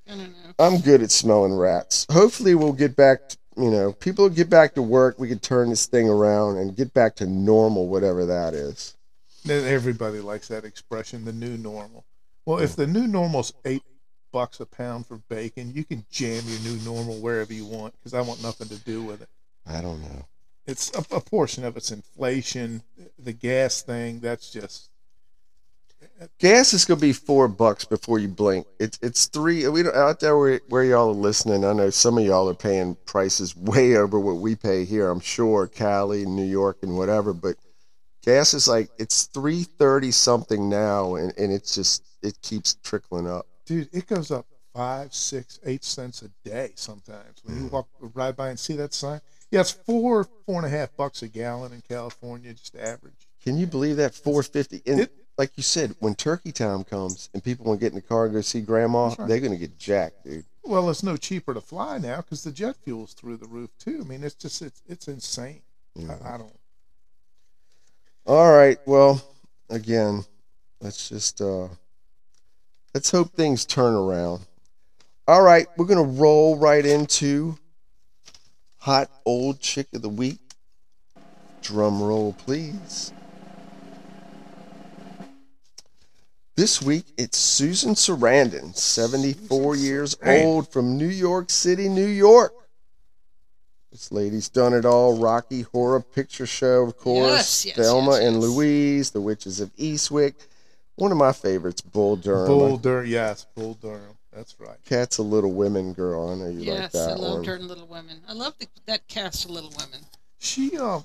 I 0.06 0.16
don't 0.16 0.18
know. 0.18 0.54
I'm 0.58 0.80
good 0.80 1.02
at 1.02 1.10
smelling 1.10 1.54
rats. 1.54 2.06
Hopefully, 2.10 2.54
we'll 2.54 2.72
get 2.72 2.96
back. 2.96 3.28
To, 3.28 3.36
you 3.58 3.70
know, 3.70 3.92
people 3.92 4.24
will 4.24 4.34
get 4.34 4.48
back 4.48 4.74
to 4.74 4.82
work. 4.82 5.18
We 5.18 5.28
can 5.28 5.38
turn 5.38 5.68
this 5.68 5.86
thing 5.86 6.08
around 6.08 6.56
and 6.56 6.74
get 6.74 6.94
back 6.94 7.16
to 7.16 7.26
normal, 7.26 7.88
whatever 7.88 8.24
that 8.26 8.54
is. 8.54 8.96
Then 9.44 9.66
Everybody 9.66 10.20
likes 10.20 10.48
that 10.48 10.64
expression, 10.64 11.24
the 11.24 11.32
new 11.32 11.56
normal. 11.56 12.04
Well, 12.46 12.58
if 12.58 12.74
the 12.76 12.86
new 12.86 13.06
normal's 13.06 13.52
eight 13.64 13.82
bucks 14.32 14.60
a 14.60 14.66
pound 14.66 15.06
for 15.06 15.18
bacon, 15.28 15.72
you 15.74 15.84
can 15.84 16.04
jam 16.10 16.42
your 16.46 16.60
new 16.60 16.82
normal 16.82 17.18
wherever 17.18 17.52
you 17.52 17.66
want 17.66 17.94
because 17.98 18.14
I 18.14 18.20
want 18.20 18.42
nothing 18.42 18.68
to 18.68 18.78
do 18.78 19.02
with 19.02 19.22
it. 19.22 19.28
I 19.66 19.80
don't 19.80 20.00
know. 20.00 20.26
It's 20.66 20.90
a, 20.94 21.16
a 21.16 21.20
portion 21.20 21.64
of 21.64 21.76
it's 21.76 21.90
inflation, 21.90 22.82
the 23.18 23.32
gas 23.32 23.82
thing. 23.82 24.20
That's 24.20 24.50
just 24.50 24.90
Gas 26.38 26.72
is 26.72 26.84
gonna 26.84 27.00
be 27.00 27.12
four 27.12 27.48
bucks 27.48 27.84
before 27.84 28.18
you 28.18 28.28
blink. 28.28 28.66
It's 28.80 28.98
it's 29.02 29.26
three. 29.26 29.66
We 29.68 29.82
don't, 29.82 29.94
out 29.94 30.20
there 30.20 30.36
where 30.36 30.60
where 30.68 30.84
y'all 30.84 31.10
are 31.10 31.12
listening. 31.12 31.64
I 31.64 31.72
know 31.72 31.90
some 31.90 32.18
of 32.18 32.24
y'all 32.24 32.48
are 32.48 32.54
paying 32.54 32.96
prices 33.06 33.56
way 33.56 33.96
over 33.96 34.18
what 34.18 34.36
we 34.36 34.56
pay 34.56 34.84
here. 34.84 35.10
I'm 35.10 35.20
sure 35.20 35.66
Cali, 35.66 36.26
New 36.26 36.44
York, 36.44 36.78
and 36.82 36.96
whatever. 36.96 37.32
But 37.32 37.56
gas 38.24 38.54
is 38.54 38.66
like 38.66 38.90
it's 38.98 39.24
three 39.26 39.62
thirty 39.62 40.10
something 40.10 40.68
now, 40.68 41.14
and, 41.14 41.32
and 41.38 41.52
it's 41.52 41.74
just 41.74 42.04
it 42.22 42.40
keeps 42.42 42.74
trickling 42.82 43.28
up. 43.28 43.46
dude. 43.66 43.88
It 43.92 44.06
goes 44.06 44.30
up 44.30 44.46
five, 44.74 45.14
six, 45.14 45.58
eight 45.64 45.84
cents 45.84 46.22
a 46.22 46.30
day 46.48 46.72
sometimes. 46.74 47.42
When 47.44 47.56
you 47.56 47.68
mm. 47.68 47.72
walk 47.72 47.88
ride 48.00 48.36
by 48.36 48.50
and 48.50 48.58
see 48.58 48.74
that 48.74 48.92
sign, 48.94 49.20
yeah, 49.50 49.60
it's 49.60 49.72
four, 49.72 50.24
four 50.46 50.56
and 50.56 50.66
a 50.66 50.68
half 50.68 50.96
bucks 50.96 51.22
a 51.22 51.28
gallon 51.28 51.72
in 51.72 51.82
California, 51.88 52.52
just 52.54 52.76
average. 52.76 53.28
Can 53.42 53.56
you 53.56 53.66
believe 53.66 53.96
that 53.96 54.14
four 54.14 54.42
fifty? 54.42 54.82
And 54.86 55.00
It- 55.00 55.12
like 55.38 55.52
you 55.56 55.62
said, 55.62 55.94
when 56.00 56.16
turkey 56.16 56.50
time 56.50 56.82
comes 56.82 57.30
and 57.32 57.42
people 57.42 57.64
want 57.64 57.78
to 57.80 57.84
get 57.84 57.92
in 57.92 57.94
the 57.94 58.02
car 58.02 58.24
and 58.24 58.34
go 58.34 58.40
see 58.40 58.60
grandma, 58.60 59.14
right. 59.16 59.28
they're 59.28 59.40
gonna 59.40 59.56
get 59.56 59.78
jacked, 59.78 60.24
dude. 60.24 60.44
Well, 60.64 60.90
it's 60.90 61.04
no 61.04 61.16
cheaper 61.16 61.54
to 61.54 61.60
fly 61.60 61.98
now 61.98 62.16
because 62.16 62.42
the 62.42 62.50
jet 62.50 62.76
fuel's 62.82 63.14
through 63.14 63.38
the 63.38 63.46
roof 63.46 63.70
too. 63.78 64.00
I 64.04 64.04
mean, 64.06 64.24
it's 64.24 64.34
just 64.34 64.60
it's 64.60 64.82
it's 64.88 65.06
insane. 65.06 65.62
I, 65.96 66.34
I 66.34 66.38
don't. 66.38 66.58
All 68.26 68.52
right. 68.52 68.78
Well, 68.84 69.22
again, 69.70 70.24
let's 70.80 71.08
just 71.08 71.40
uh 71.40 71.68
let's 72.92 73.10
hope 73.10 73.32
things 73.32 73.64
turn 73.64 73.94
around. 73.94 74.44
All 75.28 75.42
right, 75.42 75.68
we're 75.76 75.86
gonna 75.86 76.02
roll 76.02 76.58
right 76.58 76.84
into 76.84 77.56
hot 78.78 79.08
old 79.24 79.60
chick 79.60 79.86
of 79.94 80.02
the 80.02 80.08
week. 80.08 80.40
Drum 81.62 82.02
roll, 82.02 82.32
please. 82.32 83.12
This 86.58 86.82
week 86.82 87.04
it's 87.16 87.38
Susan 87.38 87.94
Sarandon, 87.94 88.76
74 88.76 89.76
years 89.76 90.16
Sarandon. 90.16 90.44
old 90.44 90.68
from 90.72 90.98
New 90.98 91.06
York 91.06 91.50
City, 91.50 91.88
New 91.88 92.04
York. 92.04 92.52
This 93.92 94.10
lady's 94.10 94.48
done 94.48 94.74
it 94.74 94.84
all. 94.84 95.16
Rocky 95.16 95.62
Horror 95.62 96.00
Picture 96.00 96.46
Show, 96.46 96.82
of 96.82 96.96
course. 96.96 97.64
Yes, 97.64 97.66
yes, 97.66 97.76
Thelma 97.76 98.14
yes, 98.16 98.24
and. 98.24 98.40
Louise, 98.40 99.12
The 99.12 99.20
Witches 99.20 99.60
of 99.60 99.70
Eastwick. 99.76 100.34
One 100.96 101.12
of 101.12 101.16
my 101.16 101.30
favorites, 101.30 101.80
Bull 101.80 102.16
Durham. 102.16 102.48
Bull 102.48 102.76
Durham, 102.76 103.06
yes, 103.06 103.46
Bull 103.54 103.74
Durham. 103.74 104.18
That's 104.32 104.58
right. 104.58 104.78
Cat's 104.84 105.18
a 105.18 105.22
little 105.22 105.52
women 105.52 105.92
girl. 105.92 106.28
I 106.28 106.34
know 106.34 106.48
you 106.50 106.58
like 106.58 106.66
Yes, 106.66 106.90
that 106.90 107.10
I 107.10 107.14
loved 107.14 107.36
one. 107.36 107.44
her 107.44 107.54
in 107.54 107.68
Little 107.68 107.86
Women. 107.86 108.20
I 108.28 108.32
love 108.32 108.54
the, 108.58 108.66
that 108.86 109.06
cast 109.06 109.44
of 109.44 109.52
Little 109.52 109.72
Women. 109.78 110.00
She 110.40 110.76
um, 110.76 111.04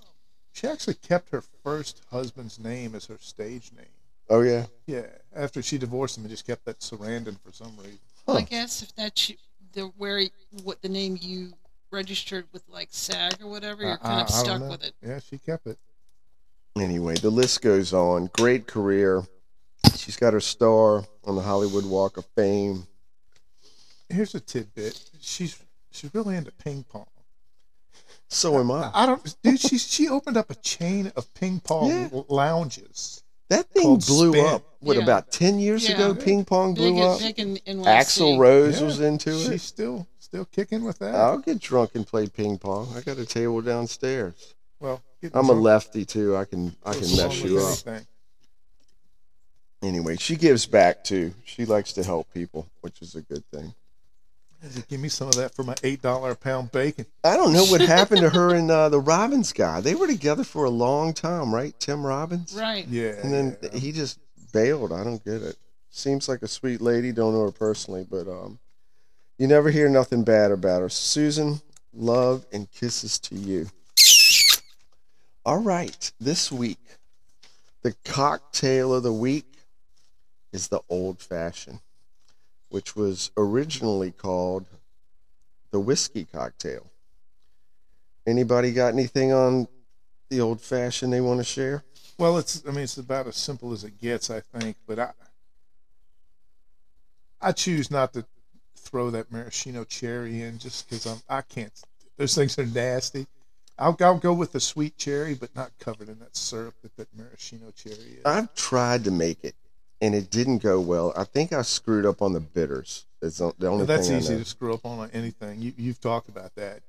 she 0.51 0.65
actually 0.65 0.95
kept 0.95 1.29
her 1.29 1.43
first 1.63 2.01
husband's 2.09 2.57
name 2.57 2.95
as 2.95 3.05
her 3.05 3.19
stage 3.19 3.69
name. 3.77 3.85
Oh 4.33 4.41
yeah. 4.41 4.65
Yeah, 4.87 5.03
after 5.35 5.61
she 5.61 5.77
divorced 5.77 6.17
him, 6.17 6.23
he 6.23 6.29
just 6.29 6.47
kept 6.47 6.65
that 6.65 6.79
Sarandon 6.79 7.39
for 7.39 7.51
some 7.53 7.71
reason. 7.77 7.99
Well, 8.25 8.37
I 8.37 8.41
guess 8.41 8.81
if 8.81 8.93
that's 8.95 9.29
you- 9.29 9.35
the 9.73 9.83
where 9.97 10.23
what 10.63 10.81
the 10.81 10.89
name 10.89 11.17
you 11.21 11.53
registered 11.91 12.45
with 12.51 12.63
like 12.67 12.87
SAG 12.91 13.35
or 13.43 13.47
whatever, 13.49 13.83
you're 13.83 13.97
kind 13.97 14.13
uh, 14.13 14.15
I- 14.17 14.21
of 14.23 14.27
I 14.27 14.31
don't 14.31 14.45
stuck 14.45 14.61
know. 14.61 14.69
with 14.69 14.83
it. 14.83 14.93
Yeah, 15.05 15.19
she 15.19 15.37
kept 15.37 15.67
it. 15.67 15.77
Anyway, 16.75 17.13
the 17.15 17.29
list 17.29 17.61
goes 17.61 17.93
on. 17.93 18.31
Great 18.33 18.65
career. 18.65 19.23
She's 19.95 20.17
got 20.17 20.33
her 20.33 20.39
star 20.39 21.03
on 21.25 21.35
the 21.35 21.41
Hollywood 21.41 21.85
Walk 21.85 22.17
of 22.17 22.25
Fame. 22.35 22.87
Here's 24.09 24.33
a 24.33 24.39
tidbit. 24.39 24.99
She's 25.21 25.59
she's 25.91 26.13
really 26.15 26.35
into 26.35 26.51
ping 26.51 26.83
pong. 26.89 27.05
So 28.29 28.59
am 28.59 28.71
I. 28.71 28.89
I 28.93 29.05
don't, 29.05 29.35
dude. 29.43 29.59
She 29.59 29.77
she 29.77 30.09
opened 30.09 30.37
up 30.37 30.49
a 30.49 30.55
chain 30.55 31.11
of 31.15 31.31
ping 31.35 31.59
pong 31.59 31.89
Yeah. 31.89 32.09
lounges. 32.29 33.22
That 33.49 33.69
thing 33.69 33.97
blew 33.97 34.31
Spin. 34.33 34.45
up. 34.45 34.63
What 34.79 34.97
Yeah. 34.97 35.03
about 35.03 35.31
ten 35.31 35.59
years 35.59 35.87
Yeah. 35.87 35.95
ago? 35.95 36.15
Ping 36.15 36.43
pong 36.45 36.73
Big, 36.73 36.93
blew 36.93 37.03
up. 37.03 37.19
big 37.19 37.39
in 37.39 37.57
NYC. 37.65 37.85
Axl 37.85 38.37
Rose 38.39 38.79
Yeah. 38.79 38.85
was 38.87 38.99
into 38.99 39.31
it. 39.31 39.51
She's 39.51 39.63
still 39.63 40.07
still 40.19 40.45
kicking 40.45 40.83
with 40.83 40.99
that. 40.99 41.13
I'll 41.15 41.37
get 41.37 41.59
drunk 41.59 41.91
and 41.95 42.05
play 42.07 42.27
ping 42.27 42.57
pong. 42.57 42.91
I 42.95 43.01
got 43.01 43.17
a 43.19 43.25
table 43.25 43.61
downstairs. 43.61 44.55
well, 44.79 45.01
I'm 45.33 45.45
a 45.45 45.47
drunk 45.49 45.61
lefty 45.63 46.05
too. 46.05 46.35
I 46.35 46.45
can 46.45 46.75
I 46.83 46.93
can 46.93 47.15
mess 47.15 47.41
you 47.41 47.59
up. 47.59 47.67
anything. 47.87 48.07
Anyway, 49.81 50.15
she 50.17 50.35
gives 50.35 50.65
back 50.65 51.03
too. 51.03 51.33
She 51.43 51.65
likes 51.65 51.93
to 51.93 52.03
help 52.03 52.33
people, 52.33 52.67
which 52.81 53.01
is 53.01 53.15
a 53.15 53.21
good 53.21 53.43
thing. 53.51 53.73
Give 54.87 54.99
me 54.99 55.09
some 55.09 55.27
of 55.27 55.35
that 55.35 55.53
for 55.53 55.63
my 55.63 55.75
eight 55.83 56.01
dollar 56.01 56.31
a 56.31 56.35
pound 56.35 56.71
bacon. 56.71 57.05
I 57.23 57.35
don't 57.35 57.51
know 57.53 57.65
what 57.65 57.81
happened 57.95 58.21
to 58.21 58.29
her 58.29 58.55
and 58.55 58.71
uh, 58.71 58.89
the 58.89 58.99
Robbins 58.99 59.51
guy. 59.51 59.81
They 59.81 59.95
were 59.95 60.07
together 60.07 60.43
for 60.43 60.63
a 60.63 60.69
long 60.69 61.13
time, 61.13 61.53
right? 61.53 61.77
Tim 61.79 62.05
Robbins. 62.05 62.55
Right. 62.57 62.87
Yeah. 62.87 63.15
And 63.21 63.33
then 63.33 63.57
yeah. 63.61 63.77
he 63.77 63.91
just 63.91 64.19
bailed. 64.53 64.93
I 64.93 65.03
don't 65.03 65.23
get 65.23 65.41
it. 65.41 65.57
Seems 65.89 66.29
like 66.29 66.41
a 66.43 66.47
sweet 66.47 66.81
lady. 66.81 67.11
Don't 67.11 67.33
know 67.33 67.43
her 67.43 67.51
personally, 67.51 68.05
but 68.09 68.27
um, 68.27 68.57
you 69.37 69.47
never 69.47 69.69
hear 69.69 69.89
nothing 69.89 70.23
bad 70.23 70.51
about 70.51 70.81
her. 70.81 70.89
Susan, 70.89 71.61
love 71.93 72.45
and 72.53 72.71
kisses 72.71 73.19
to 73.19 73.35
you. 73.35 73.67
All 75.45 75.59
right, 75.59 76.11
this 76.21 76.51
week, 76.51 76.79
the 77.81 77.93
cocktail 78.05 78.93
of 78.93 79.03
the 79.03 79.11
week 79.11 79.45
is 80.53 80.69
the 80.69 80.79
old 80.87 81.19
fashioned, 81.19 81.81
which 82.73 82.95
was 82.95 83.29
originally 83.37 84.09
called 84.09 84.65
the 85.69 85.79
whiskey 85.79 86.25
cocktail. 86.33 86.87
Anybody 88.25 88.73
got 88.73 88.93
anything 88.93 89.31
on 89.31 89.67
the 90.29 90.41
old 90.41 90.59
fashioned 90.59 91.13
they 91.13 91.21
want 91.21 91.39
to 91.39 91.43
share? 91.43 91.83
Well, 92.17 92.39
it's 92.39 92.63
I 92.67 92.71
mean 92.71 92.85
it's 92.85 92.97
about 92.97 93.27
as 93.27 93.35
simple 93.35 93.73
as 93.73 93.83
it 93.83 94.01
gets, 94.01 94.31
I 94.31 94.39
think. 94.39 94.77
But 94.87 94.97
I 94.97 95.11
I 97.39 97.51
choose 97.51 97.91
not 97.91 98.11
to 98.13 98.25
throw 98.75 99.11
that 99.11 99.31
maraschino 99.31 99.83
cherry 99.83 100.41
in 100.41 100.57
just 100.57 100.89
because 100.89 101.05
I'm 101.05 101.19
I 101.29 101.41
can't. 101.43 101.79
Those 102.17 102.33
things 102.33 102.57
are 102.57 102.65
nasty. 102.65 103.27
I'll, 103.77 103.95
I'll 104.01 104.17
go 104.17 104.33
with 104.33 104.51
the 104.51 104.59
sweet 104.59 104.97
cherry, 104.97 105.35
but 105.35 105.55
not 105.55 105.71
covered 105.79 106.09
in 106.09 106.17
that 106.19 106.35
syrup 106.35 106.73
that 106.81 106.95
that 106.97 107.15
maraschino 107.15 107.71
cherry 107.75 108.17
is. 108.17 108.25
I've 108.25 108.53
tried 108.55 109.03
to 109.03 109.11
make 109.11 109.43
it, 109.43 109.55
and 110.03 110.13
it 110.13 110.29
didn't 110.29 110.57
go 110.57 110.81
well. 110.81 111.13
I 111.15 111.23
think 111.23 111.53
I 111.53 111.61
screwed 111.61 112.05
up 112.05 112.21
on 112.21 112.33
the 112.33 112.41
bitters. 112.41 113.05
It's 113.21 113.37
the 113.37 113.53
the 113.57 113.67
only 113.67 113.85
Well, 113.85 113.97
that's 113.97 114.09
thing 114.09 114.17
easy 114.17 114.37
to 114.37 114.43
screw 114.43 114.73
up 114.73 114.85
on 114.85 115.09
anything. 115.13 115.61
You, 115.61 115.71
you've 115.77 116.01
talked 116.01 116.27
about 116.27 116.53
that. 116.55 116.81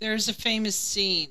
There's 0.00 0.28
a 0.28 0.34
famous 0.34 0.76
scene 0.76 1.30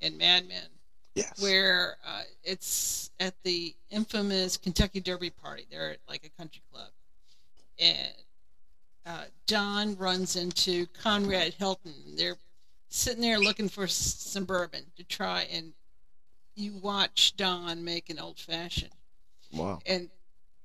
in 0.00 0.18
Mad 0.18 0.46
Men 0.46 0.68
Yes. 1.14 1.40
where 1.40 1.96
uh, 2.06 2.22
it's 2.44 3.10
at 3.18 3.34
the 3.44 3.74
infamous 3.90 4.58
Kentucky 4.58 5.00
Derby 5.00 5.30
party. 5.30 5.64
They're 5.70 5.92
at 5.92 5.98
like 6.06 6.26
a 6.26 6.38
country 6.38 6.60
club, 6.70 6.90
and 7.78 8.12
uh, 9.06 9.24
Don 9.46 9.96
runs 9.96 10.36
into 10.36 10.84
Conrad 11.02 11.54
Hilton. 11.54 11.94
They're 12.14 12.36
sitting 12.90 13.22
there 13.22 13.38
looking 13.38 13.70
for 13.70 13.86
some 13.86 14.44
bourbon 14.44 14.82
to 14.96 15.04
try, 15.04 15.48
and 15.50 15.72
you 16.54 16.74
watch 16.74 17.34
Don 17.38 17.82
make 17.82 18.10
an 18.10 18.18
old 18.18 18.38
fashioned. 18.38 18.92
Wow. 19.54 19.78
And 19.86 20.10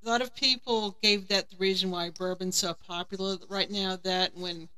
a 0.03 0.09
lot 0.09 0.21
of 0.21 0.33
people 0.35 0.97
gave 1.01 1.27
that 1.29 1.49
the 1.49 1.57
reason 1.57 1.91
why 1.91 2.09
bourbon's 2.09 2.55
so 2.55 2.73
popular 2.73 3.37
right 3.49 3.69
now. 3.69 3.97
That 4.03 4.35
when 4.35 4.69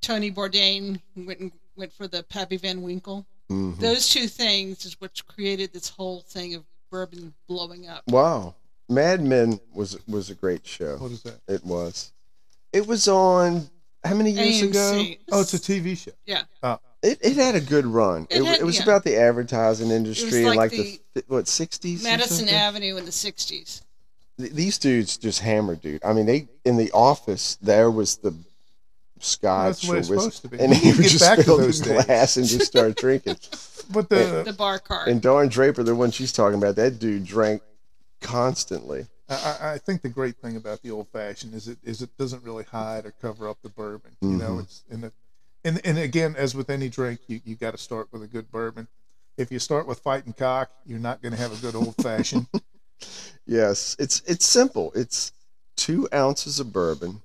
Tony 0.00 0.30
Bourdain 0.30 1.00
went 1.16 1.40
and 1.40 1.52
went 1.76 1.92
for 1.92 2.06
the 2.06 2.22
Pappy 2.22 2.56
Van 2.56 2.82
Winkle, 2.82 3.26
Mhm. 3.50 3.78
those 3.78 4.08
two 4.08 4.28
things 4.28 4.84
is 4.84 5.00
what 5.00 5.24
created 5.26 5.72
this 5.72 5.88
whole 5.88 6.20
thing 6.22 6.54
of 6.54 6.64
bourbon 6.90 7.34
blowing 7.48 7.88
up. 7.88 8.02
Wow. 8.08 8.54
Mad 8.88 9.22
Men 9.22 9.60
was 9.72 9.96
was 10.06 10.30
a 10.30 10.34
great 10.34 10.66
show. 10.66 10.96
what 10.98 11.10
is 11.12 11.22
that? 11.22 11.40
It 11.48 11.64
was. 11.64 12.12
It 12.72 12.86
was 12.86 13.08
on 13.08 13.70
how 14.04 14.14
many 14.14 14.30
years 14.32 14.62
ago? 14.62 15.04
Oh, 15.32 15.40
it's 15.40 15.54
a 15.54 15.58
TV 15.58 15.94
show. 15.96 16.12
Yeah. 16.26 16.42
Oh. 16.62 16.78
It, 17.02 17.18
it 17.22 17.36
had 17.36 17.54
a 17.54 17.60
good 17.60 17.86
run. 17.86 18.26
It 18.30 18.38
It, 18.40 18.44
had- 18.44 18.60
it 18.60 18.64
was 18.64 18.76
yeah. 18.78 18.82
about 18.84 19.04
the 19.04 19.16
advertising 19.16 19.90
industry 19.90 20.40
in 20.40 20.46
like 20.46 20.56
like 20.56 20.70
the 20.72 21.00
the, 21.14 21.24
what 21.28 21.48
sixties. 21.48 22.02
Madison 22.02 22.48
Avenue 22.48 22.96
in 22.96 23.04
the 23.04 23.10
'60s. 23.10 23.82
These 24.36 24.78
dudes 24.78 25.16
just 25.16 25.40
hammered, 25.40 25.80
dude. 25.80 26.04
I 26.04 26.12
mean, 26.12 26.26
they 26.26 26.48
in 26.64 26.76
the 26.76 26.90
office 26.92 27.56
there 27.62 27.90
was 27.90 28.16
the 28.16 28.34
scotch 29.20 29.66
That's 29.66 29.80
the 29.82 29.90
way 29.92 29.96
or 29.96 29.98
it's 30.00 30.08
supposed 30.08 30.42
to 30.42 30.48
be. 30.48 30.58
and 30.58 30.70
We 30.70 30.76
he 30.76 30.88
would 30.92 31.02
get 31.02 31.10
just 31.10 31.24
back 31.24 31.38
to 31.38 31.44
fill 31.44 31.56
those 31.58 31.80
the 31.80 31.94
days. 31.94 32.04
glass 32.04 32.36
and 32.36 32.46
just 32.46 32.66
start 32.66 32.96
drinking. 33.04 33.36
But 33.90 34.08
the 34.08 34.42
The 34.44 34.52
bar 34.52 34.78
cart. 34.80 35.08
And 35.08 35.22
Don 35.22 35.48
Draper, 35.48 35.82
the 35.84 35.94
one 35.94 36.10
she's 36.10 36.32
talking 36.32 36.58
about, 36.58 36.74
that 36.76 36.98
dude 36.98 37.24
drank 37.24 37.62
constantly. 38.20 39.06
I, 39.28 39.34
I- 39.60 39.72
I 39.74 39.78
think 39.78 40.02
the 40.02 40.08
great 40.08 40.36
thing 40.36 40.56
about 40.56 40.82
the 40.82 40.90
old 40.90 41.08
fashioned 41.08 41.54
is 41.54 41.68
it 41.68 41.78
is 41.84 42.02
it 42.02 42.10
doesn't 42.18 42.42
really 42.42 42.64
hide 42.64 43.06
or 43.06 43.12
cover 43.22 43.48
up 43.48 43.58
the 43.62 43.68
bourbon. 43.68 44.16
You 44.20 44.28
know, 44.30 44.50
Mhm. 44.56 44.62
it's 44.64 44.82
in 44.90 45.00
the 45.00 45.12
and 45.64 45.80
and 45.84 45.96
again, 45.98 46.34
as 46.36 46.54
with 46.54 46.68
any 46.70 46.88
drink, 46.88 47.20
you 47.28 47.40
you 47.44 47.54
got 47.54 47.70
to 47.70 47.78
start 47.78 48.08
with 48.12 48.22
a 48.22 48.26
good 48.26 48.50
bourbon. 48.50 48.88
If 49.36 49.50
you 49.50 49.58
start 49.58 49.86
with 49.86 49.98
fighting 50.00 50.32
cock, 50.32 50.70
you're 50.86 50.98
not 50.98 51.22
going 51.22 51.32
to 51.32 51.38
have 51.40 51.52
a 51.52 51.60
good 51.60 51.74
old 51.74 51.94
fashioned. 51.96 52.46
Yes, 53.46 53.96
it's 53.98 54.22
it's 54.26 54.46
simple. 54.46 54.92
It's 54.94 55.32
two 55.76 56.08
ounces 56.14 56.60
of 56.60 56.72
bourbon, 56.72 57.22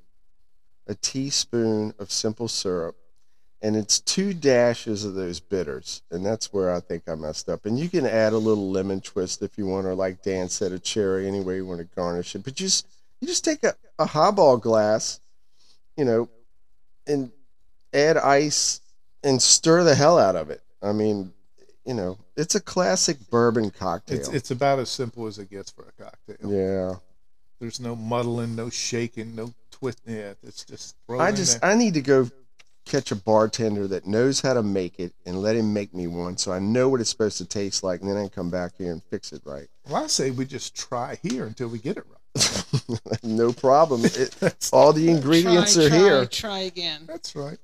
a 0.87 0.95
teaspoon 0.95 1.93
of 1.99 2.11
simple 2.11 2.47
syrup, 2.47 2.95
and 3.61 3.75
it's 3.75 3.99
two 3.99 4.33
dashes 4.33 5.05
of 5.05 5.13
those 5.13 5.39
bitters. 5.39 6.01
And 6.11 6.25
that's 6.25 6.51
where 6.51 6.73
I 6.73 6.79
think 6.79 7.03
I 7.07 7.15
messed 7.15 7.49
up. 7.49 7.65
And 7.65 7.79
you 7.79 7.89
can 7.89 8.05
add 8.05 8.33
a 8.33 8.37
little 8.37 8.69
lemon 8.69 9.01
twist 9.01 9.41
if 9.41 9.57
you 9.57 9.65
want, 9.65 9.87
or 9.87 9.95
like 9.95 10.23
Dan 10.23 10.49
said, 10.49 10.71
a 10.71 10.79
cherry, 10.79 11.27
any 11.27 11.41
way 11.41 11.57
you 11.57 11.65
want 11.65 11.79
to 11.79 11.95
garnish 11.95 12.35
it. 12.35 12.43
But 12.43 12.55
just 12.55 12.85
you 13.21 13.27
just 13.27 13.45
take 13.45 13.63
a, 13.63 13.75
a 13.97 14.05
highball 14.05 14.57
glass, 14.57 15.19
you 15.95 16.05
know, 16.05 16.29
and 17.07 17.31
add 17.93 18.17
ice 18.17 18.81
and 19.23 19.41
stir 19.41 19.83
the 19.83 19.95
hell 19.95 20.17
out 20.17 20.35
of 20.35 20.49
it. 20.49 20.61
I 20.81 20.91
mean, 20.91 21.33
you 21.89 21.95
know, 21.95 22.19
it's 22.37 22.53
a 22.53 22.59
classic 22.59 23.17
bourbon 23.31 23.71
cocktail. 23.71 24.19
it's 24.19 24.29
it's 24.29 24.51
about 24.51 24.77
as 24.77 24.89
simple 24.89 25.25
as 25.25 25.39
it 25.39 25.49
gets 25.49 25.71
for 25.71 25.87
a 25.87 26.03
cocktail. 26.03 26.53
yeah. 26.53 26.95
There's 27.59 27.79
no 27.79 27.95
muddling, 27.95 28.55
no 28.55 28.69
shaking, 28.69 29.35
no 29.35 29.51
twisting. 29.71 30.15
Yeah, 30.15 30.33
it's 30.43 30.63
just 30.63 30.95
I 31.09 31.31
just. 31.31 31.57
I 31.63 31.73
need 31.73 31.95
to 31.95 32.01
go 32.01 32.29
catch 32.85 33.11
a 33.11 33.15
bartender 33.15 33.87
that 33.87 34.05
knows 34.05 34.39
how 34.39 34.53
to 34.53 34.61
make 34.61 34.99
it 34.99 35.13
and 35.25 35.41
let 35.41 35.55
him 35.55 35.73
make 35.73 35.93
me 35.93 36.05
one 36.07 36.37
so 36.37 36.51
I 36.51 36.59
know 36.59 36.89
what 36.89 37.01
it's 37.01 37.09
supposed 37.09 37.37
to 37.39 37.45
taste 37.45 37.83
like 37.83 38.01
and 38.01 38.09
then 38.09 38.17
I 38.17 38.21
can 38.21 38.29
come 38.29 38.49
back 38.49 38.73
here 38.77 38.91
and 38.91 39.03
fix 39.03 39.33
it 39.33 39.41
right. 39.43 39.67
Well, 39.87 40.03
I 40.03 40.07
say 40.07 40.29
we 40.29 40.45
just 40.45 40.75
try 40.75 41.17
here 41.23 41.45
until 41.45 41.69
we 41.69 41.79
get 41.79 41.97
it 41.97 42.03
right. 42.07 43.19
no 43.23 43.51
problem. 43.51 44.01
It, 44.05 44.69
all 44.71 44.93
the 44.93 45.09
ingredients 45.09 45.73
try, 45.73 45.85
are 45.85 45.89
try, 45.89 45.97
here. 45.97 46.25
Try 46.27 46.59
again. 46.59 47.01
that's 47.07 47.35
right. 47.35 47.57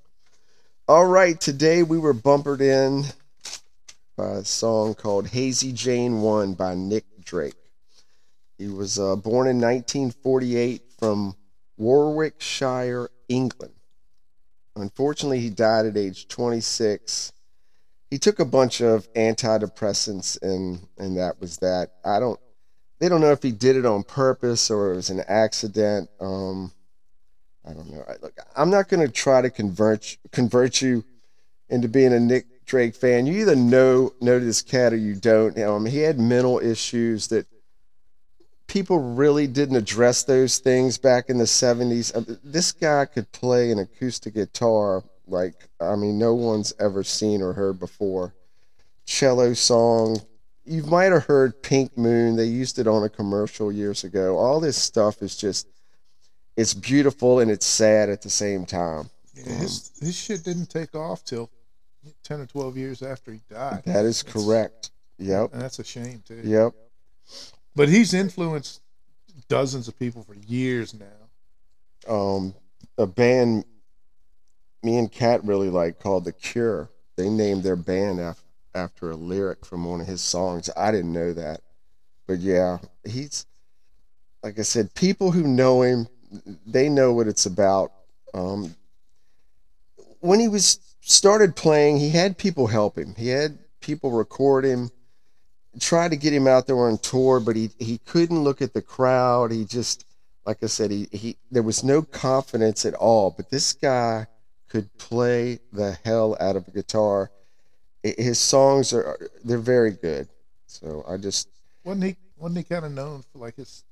All 0.87 1.05
right, 1.05 1.39
today 1.39 1.83
we 1.83 1.97
were 1.97 2.13
bumpered 2.13 2.61
in 2.61 3.05
by 4.15 4.31
a 4.31 4.45
song 4.45 4.95
called 4.95 5.27
Hazey 5.27 5.73
Jane 5.73 6.21
1 6.21 6.53
by 6.53 6.75
Nick 6.75 7.05
Drake. 7.23 7.55
He 8.57 8.67
was 8.67 8.97
uh, 8.97 9.15
born 9.15 9.47
in 9.47 9.59
1948 9.59 10.83
from 10.97 11.35
Warwickshire, 11.77 13.09
England. 13.27 13.73
Unfortunately, 14.77 15.39
he 15.39 15.49
died 15.49 15.85
at 15.85 15.97
age 15.97 16.27
26. 16.27 17.33
He 18.09 18.17
took 18.17 18.39
a 18.39 18.45
bunch 18.45 18.81
of 18.81 19.11
antidepressants 19.13 20.41
and 20.41 20.87
and 20.97 21.17
that 21.17 21.41
was 21.41 21.57
that. 21.57 21.93
I 22.05 22.19
don't 22.19 22.39
they 22.99 23.09
don't 23.09 23.21
know 23.21 23.31
if 23.31 23.43
he 23.43 23.51
did 23.51 23.75
it 23.75 23.85
on 23.85 24.03
purpose 24.03 24.69
or 24.69 24.93
it 24.93 24.95
was 24.95 25.09
an 25.09 25.23
accident. 25.27 26.09
Um 26.19 26.71
I 27.67 27.73
don't 27.73 27.91
know. 27.91 28.05
Look, 28.21 28.37
I'm 28.55 28.69
not 28.69 28.89
going 28.89 29.05
to 29.05 29.11
try 29.11 29.41
to 29.41 29.49
convert 29.49 30.17
convert 30.31 30.81
you 30.81 31.03
into 31.67 31.87
being 31.87 32.13
a 32.13 32.19
Nick 32.19 32.45
Drake 32.65 32.95
fan. 32.95 33.25
You 33.25 33.41
either 33.41 33.55
know 33.55 34.13
know 34.21 34.39
this 34.39 34.61
cat 34.61 34.93
or 34.93 34.97
you 34.97 35.15
don't. 35.15 35.57
Um, 35.59 35.85
he 35.85 35.99
had 35.99 36.19
mental 36.19 36.59
issues 36.59 37.27
that 37.27 37.45
people 38.67 38.99
really 38.99 39.47
didn't 39.47 39.75
address 39.75 40.23
those 40.23 40.57
things 40.57 40.97
back 40.97 41.29
in 41.29 41.37
the 41.37 41.43
70s. 41.45 42.15
Uh, 42.15 42.35
This 42.43 42.71
guy 42.71 43.05
could 43.05 43.31
play 43.31 43.71
an 43.71 43.79
acoustic 43.79 44.33
guitar 44.33 45.03
like 45.27 45.67
I 45.79 45.95
mean 45.95 46.17
no 46.19 46.33
one's 46.33 46.73
ever 46.79 47.03
seen 47.03 47.41
or 47.41 47.53
heard 47.53 47.79
before. 47.79 48.33
Cello 49.05 49.53
song. 49.53 50.21
You 50.65 50.81
might 50.83 51.11
have 51.11 51.25
heard 51.25 51.61
Pink 51.61 51.95
Moon. 51.95 52.35
They 52.35 52.45
used 52.45 52.79
it 52.79 52.87
on 52.87 53.03
a 53.03 53.09
commercial 53.09 53.71
years 53.71 54.03
ago. 54.03 54.37
All 54.37 54.59
this 54.59 54.77
stuff 54.77 55.21
is 55.21 55.35
just 55.35 55.67
it's 56.57 56.73
beautiful 56.73 57.39
and 57.39 57.51
it's 57.51 57.65
sad 57.65 58.09
at 58.09 58.21
the 58.21 58.29
same 58.29 58.65
time. 58.65 59.09
Yeah, 59.35 59.53
his 59.53 59.91
his 59.99 60.15
shit 60.15 60.43
didn't 60.43 60.69
take 60.71 60.95
off 60.95 61.23
till 61.23 61.49
ten 62.23 62.39
or 62.41 62.45
twelve 62.45 62.77
years 62.77 63.01
after 63.01 63.31
he 63.31 63.41
died. 63.49 63.83
That 63.85 64.05
is 64.05 64.21
That's- 64.23 64.45
correct. 64.45 64.91
Yep. 65.17 65.53
and 65.53 65.61
that's 65.61 65.79
a 65.79 65.83
shame 65.83 66.21
too. 66.27 66.41
Yep. 66.43 66.73
But 67.75 67.87
he's 67.89 68.13
influenced 68.13 68.81
dozens 69.47 69.87
of 69.87 69.97
people 69.97 70.23
for 70.23 70.35
years 70.35 70.93
now. 70.93 72.13
Um, 72.13 72.53
a 72.97 73.05
band 73.07 73.65
me 74.83 74.97
and 74.97 75.11
Cat 75.11 75.43
really 75.43 75.69
like 75.69 75.99
called 75.99 76.25
The 76.25 76.31
Cure. 76.31 76.89
They 77.15 77.29
named 77.29 77.63
their 77.63 77.75
band 77.77 78.19
af- 78.19 78.43
after 78.75 79.09
a 79.09 79.15
lyric 79.15 79.65
from 79.65 79.85
one 79.85 80.01
of 80.01 80.05
his 80.07 80.21
songs. 80.21 80.69
I 80.77 80.91
didn't 80.91 81.13
know 81.13 81.33
that. 81.33 81.61
But 82.27 82.39
yeah, 82.39 82.77
he's 83.05 83.45
like 84.43 84.59
I 84.59 84.63
said, 84.63 84.93
people 84.93 85.31
who 85.31 85.43
know 85.47 85.81
him, 85.81 86.07
they 86.67 86.87
know 86.89 87.13
what 87.13 87.27
it's 87.27 87.45
about. 87.45 87.93
Um, 88.33 88.75
when 90.19 90.39
he 90.39 90.47
was 90.47 90.79
started 91.05 91.55
playing, 91.55 91.97
he 91.97 92.09
had 92.09 92.37
people 92.37 92.67
help 92.67 92.97
him. 92.97 93.13
He 93.15 93.29
had 93.29 93.59
people 93.79 94.11
record 94.11 94.65
him, 94.65 94.89
try 95.79 96.09
to 96.09 96.15
get 96.15 96.33
him 96.33 96.47
out 96.47 96.67
there 96.67 96.79
on 96.79 96.97
tour, 96.97 97.39
but 97.39 97.55
he 97.55 97.69
he 97.79 97.99
couldn't 97.99 98.43
look 98.43 98.61
at 98.61 98.73
the 98.73 98.81
crowd. 98.81 99.51
He 99.51 99.65
just 99.65 100.05
like 100.45 100.63
I 100.63 100.67
said, 100.67 100.91
he, 100.91 101.07
he 101.11 101.37
there 101.51 101.63
was 101.63 101.83
no 101.83 102.01
confidence 102.01 102.85
at 102.85 102.95
all. 102.95 103.31
But 103.31 103.49
this 103.49 103.73
guy 103.73 104.27
could 104.67 104.95
play 104.97 105.59
the 105.71 105.97
hell 106.03 106.35
out 106.39 106.55
of 106.55 106.67
a 106.67 106.71
guitar. 106.71 107.31
His 108.03 108.39
songs 108.39 108.91
are 108.91 109.17
they're 109.43 109.57
very 109.57 109.91
good. 109.91 110.27
So 110.67 111.05
I 111.07 111.17
just 111.17 111.47
Wasn't 111.83 112.03
he? 112.03 112.17
Wasn't 112.37 112.57
he 112.57 112.63
kind 112.63 112.85
of 112.85 112.91
known 112.91 113.23
for 113.31 113.39
like 113.39 113.55
his? 113.55 113.83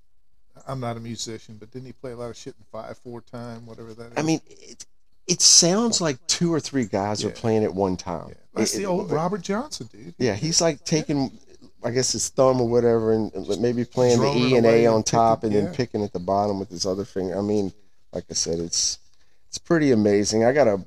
I'm 0.67 0.79
not 0.79 0.97
a 0.97 0.99
musician, 0.99 1.57
but 1.59 1.71
didn't 1.71 1.87
he 1.87 1.93
play 1.93 2.11
a 2.11 2.15
lot 2.15 2.29
of 2.29 2.37
shit 2.37 2.55
in 2.57 2.65
five 2.71 2.97
four 2.97 3.21
time, 3.21 3.65
whatever 3.65 3.93
that 3.93 4.11
is? 4.11 4.13
I 4.17 4.23
mean 4.23 4.41
it 4.47 4.85
it 5.27 5.41
sounds 5.41 6.01
like 6.01 6.17
two 6.27 6.53
or 6.53 6.59
three 6.59 6.85
guys 6.85 7.23
are 7.23 7.29
playing 7.29 7.63
at 7.63 7.73
one 7.73 7.95
time. 7.97 8.27
yeah. 8.29 8.33
that's 8.55 8.73
It- 8.75 8.77
the 8.79 8.83
it- 8.83 8.87
old 8.87 9.11
Robert 9.11 9.41
Johnson, 9.41 9.89
dude. 9.91 10.13
Yeah, 10.17 10.35
he's 10.35 10.59
like 10.61 10.83
taking, 10.85 11.31
I 11.83 11.91
guess 11.91 12.11
his 12.11 12.29
thumb 12.29 12.59
or 12.61 12.67
whatever, 12.67 13.13
and 13.13 13.31
maybe 13.59 13.85
playing 13.85 14.19
the 14.19 14.31
E 14.35 14.55
and 14.55 14.65
A 14.65 14.85
on 14.87 15.03
top, 15.03 15.43
and 15.43 15.53
then 15.53 15.73
picking 15.73 16.03
at 16.03 16.13
the 16.13 16.19
bottom 16.19 16.59
with 16.59 16.69
his 16.69 16.85
other 16.85 17.05
finger. 17.05 17.37
I 17.37 17.41
mean, 17.41 17.71
like 18.11 18.25
I 18.29 18.33
said, 18.33 18.59
it's 18.59 18.99
it's 19.47 19.57
pretty 19.57 19.91
amazing. 19.91 20.43
I 20.45 20.51
got 20.51 20.67
a, 20.67 20.83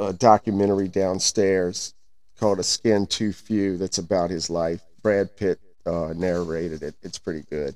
a 0.00 0.12
documentary 0.12 0.88
downstairs 0.88 1.94
called 2.38 2.58
"A 2.58 2.62
Skin 2.62 3.06
Too 3.06 3.32
Few" 3.32 3.76
that's 3.76 3.98
about 3.98 4.30
his 4.30 4.50
life. 4.50 4.80
Brad 5.02 5.34
Pitt 5.36 5.58
uh, 5.86 6.12
narrated 6.16 6.82
it. 6.82 6.94
It's 7.02 7.18
pretty 7.18 7.44
good. 7.48 7.74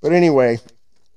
But 0.00 0.12
anyway, 0.12 0.58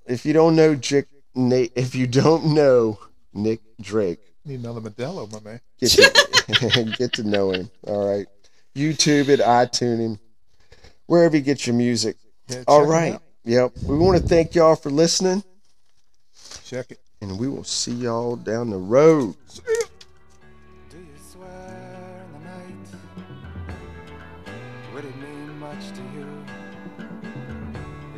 if 0.06 0.26
you 0.26 0.34
don't 0.34 0.56
know 0.56 0.76
Jick, 0.76 1.08
Nate, 1.36 1.72
if 1.76 1.96
you 1.96 2.06
don't 2.08 2.54
know 2.54 3.00
Nick 3.34 3.60
Drake, 3.82 4.20
Need 4.46 4.60
another 4.62 4.82
Modelo, 4.82 5.32
my 5.32 5.39
man. 5.42 5.60
get 5.80 5.98
your, 5.98 6.86
get 6.98 7.13
to 7.13 7.24
know 7.24 7.52
him. 7.52 7.70
All 7.88 8.08
right. 8.08 8.26
YouTube 8.76 9.30
it, 9.30 9.39
iTunes 9.39 10.00
him, 10.00 10.20
wherever 11.08 11.36
you 11.38 11.44
get 11.44 11.65
your 11.68 11.76
music. 11.76 12.18
Yeah, 12.48 12.63
All 12.68 12.80
check 12.80 12.86
'em 12.86 12.92
right. 12.92 13.13
out. 13.13 13.24
Yep. 13.46 13.72
We 13.84 13.98
want 13.98 14.22
to 14.22 14.28
thank 14.28 14.56
y'all 14.56 14.76
for 14.76 14.89
listening, 14.89 15.44
Check 16.65 16.92
it. 16.92 17.00
and 17.22 17.38
we 17.39 17.48
will 17.48 17.63
see 17.63 17.92
y'all 17.94 18.36
down 18.36 18.70
the 18.70 18.78
road. 18.78 19.36
Do 20.89 20.98
you 20.98 21.06
swear 21.32 22.26
in 22.26 22.34
the 22.34 22.39
night? 22.50 22.88
Would 24.94 25.06
it 25.06 25.15
mean 25.18 25.60
much 25.60 25.89
to 25.92 26.02
you? 26.15 26.28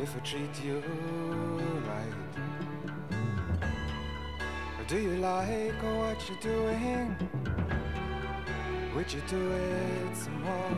If 0.02 0.15
we 0.15 0.21
treat 0.21 0.63
you 0.65 0.82
do 4.91 4.97
you 4.97 5.15
like 5.21 5.82
what 5.84 6.19
you're 6.27 6.38
doing? 6.39 7.15
Would 8.93 9.13
you 9.13 9.21
do 9.25 9.51
it 9.54 10.17
some 10.17 10.41
more? 10.43 10.75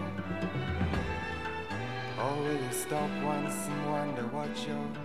Or 2.22 2.36
will 2.44 2.54
you 2.54 2.72
stop 2.72 3.10
once 3.24 3.56
and 3.66 3.92
wonder 3.92 4.22
what 4.28 4.52
you're 4.68 5.03